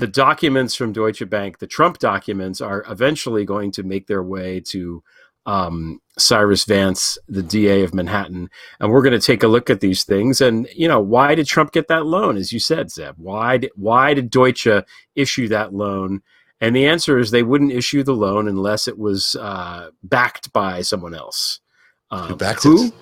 the 0.00 0.06
documents 0.06 0.74
from 0.74 0.92
deutsche 0.92 1.28
bank 1.30 1.58
the 1.58 1.66
trump 1.66 1.98
documents 1.98 2.60
are 2.60 2.84
eventually 2.88 3.44
going 3.44 3.70
to 3.70 3.82
make 3.82 4.06
their 4.06 4.22
way 4.22 4.60
to 4.60 5.02
um, 5.46 6.00
Cyrus 6.18 6.64
Vance, 6.64 7.18
the 7.28 7.42
DA 7.42 7.82
of 7.82 7.94
Manhattan, 7.94 8.50
and 8.78 8.90
we're 8.90 9.02
going 9.02 9.18
to 9.18 9.26
take 9.26 9.42
a 9.42 9.48
look 9.48 9.70
at 9.70 9.80
these 9.80 10.04
things. 10.04 10.40
And 10.40 10.68
you 10.74 10.86
know, 10.86 11.00
why 11.00 11.34
did 11.34 11.46
Trump 11.46 11.72
get 11.72 11.88
that 11.88 12.06
loan? 12.06 12.36
As 12.36 12.52
you 12.52 12.60
said, 12.60 12.90
Zeb, 12.90 13.14
why 13.16 13.56
did 13.56 13.70
why 13.74 14.14
did 14.14 14.30
Deutsche 14.30 14.68
issue 15.14 15.48
that 15.48 15.72
loan? 15.74 16.22
And 16.60 16.76
the 16.76 16.86
answer 16.86 17.18
is 17.18 17.30
they 17.30 17.42
wouldn't 17.42 17.72
issue 17.72 18.02
the 18.02 18.12
loan 18.12 18.46
unless 18.46 18.86
it 18.86 18.98
was 18.98 19.34
uh, 19.36 19.90
backed 20.02 20.52
by 20.52 20.82
someone 20.82 21.14
else. 21.14 21.60
Um, 22.10 22.28
Who 22.28 22.36
backed 22.36 22.64
who? 22.64 22.86
it? 22.86 22.92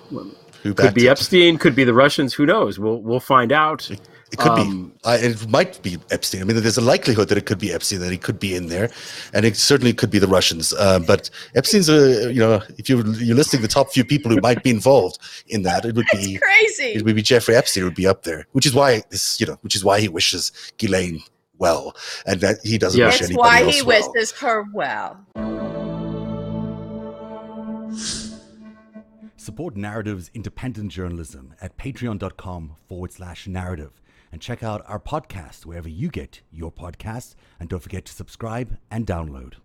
Who 0.63 0.73
Could 0.73 0.93
be 0.93 1.07
it? 1.07 1.11
Epstein. 1.11 1.57
Could 1.57 1.75
be 1.75 1.83
the 1.83 1.93
Russians. 1.93 2.33
Who 2.33 2.45
knows? 2.45 2.79
We'll 2.79 3.01
we'll 3.01 3.19
find 3.19 3.51
out. 3.51 3.89
It 4.31 4.37
could 4.37 4.51
Um, 4.51 4.89
be. 4.89 4.93
I, 5.05 5.15
it 5.17 5.47
might 5.49 5.81
be 5.81 5.97
Epstein. 6.11 6.41
I 6.41 6.43
mean, 6.45 6.55
there's 6.61 6.77
a 6.77 6.81
likelihood 6.81 7.29
that 7.29 7.37
it 7.37 7.45
could 7.47 7.57
be 7.57 7.73
Epstein, 7.73 7.99
that 7.99 8.11
he 8.11 8.17
could 8.17 8.39
be 8.39 8.53
in 8.55 8.67
there, 8.67 8.89
and 9.33 9.43
it 9.43 9.57
certainly 9.57 9.91
could 9.91 10.11
be 10.11 10.19
the 10.19 10.27
Russians. 10.27 10.71
Uh, 10.73 10.99
but 10.99 11.29
Epstein's 11.55 11.89
a, 11.89 12.31
you 12.31 12.39
know, 12.39 12.61
if 12.77 12.89
you're 12.89 13.05
you're 13.15 13.35
listing 13.35 13.61
the 13.61 13.67
top 13.67 13.91
few 13.91 14.05
people 14.05 14.29
who 14.31 14.39
might 14.41 14.61
be 14.61 14.69
involved 14.69 15.17
in 15.47 15.63
that, 15.63 15.83
it 15.83 15.95
would 15.95 16.05
be 16.11 16.37
Crazy. 16.37 16.93
it 16.93 17.03
would 17.03 17.15
be 17.15 17.23
Jeffrey 17.23 17.55
Epstein 17.55 17.83
would 17.85 17.95
be 17.95 18.05
up 18.05 18.21
there, 18.23 18.45
which 18.51 18.67
is 18.67 18.73
why 18.75 19.01
this, 19.09 19.39
you 19.39 19.47
know, 19.47 19.57
which 19.61 19.75
is 19.75 19.83
why 19.83 19.99
he 19.99 20.07
wishes 20.07 20.51
Ghislaine 20.77 21.23
well, 21.57 21.95
and 22.27 22.39
that 22.41 22.57
he 22.63 22.77
doesn't 22.77 22.99
Yeah. 22.99 23.07
wish 23.07 23.19
That's 23.19 23.31
anybody 23.31 23.49
why 23.49 23.63
else 23.63 23.75
he 23.75 23.81
well. 23.81 24.11
wishes 24.13 24.31
her 24.33 24.63
well. 24.73 25.25
Support 29.37 29.75
Narrative's 29.75 30.29
independent 30.35 30.91
journalism 30.91 31.55
at 31.61 31.77
patreon.com 31.77 32.75
forward 32.87 33.11
slash 33.11 33.47
narrative 33.47 33.98
and 34.31 34.41
check 34.41 34.63
out 34.63 34.83
our 34.87 34.99
podcast 34.99 35.65
wherever 35.65 35.89
you 35.89 36.09
get 36.09 36.41
your 36.51 36.71
podcasts. 36.71 37.35
And 37.59 37.69
don't 37.69 37.81
forget 37.81 38.05
to 38.05 38.13
subscribe 38.13 38.77
and 38.91 39.05
download. 39.05 39.55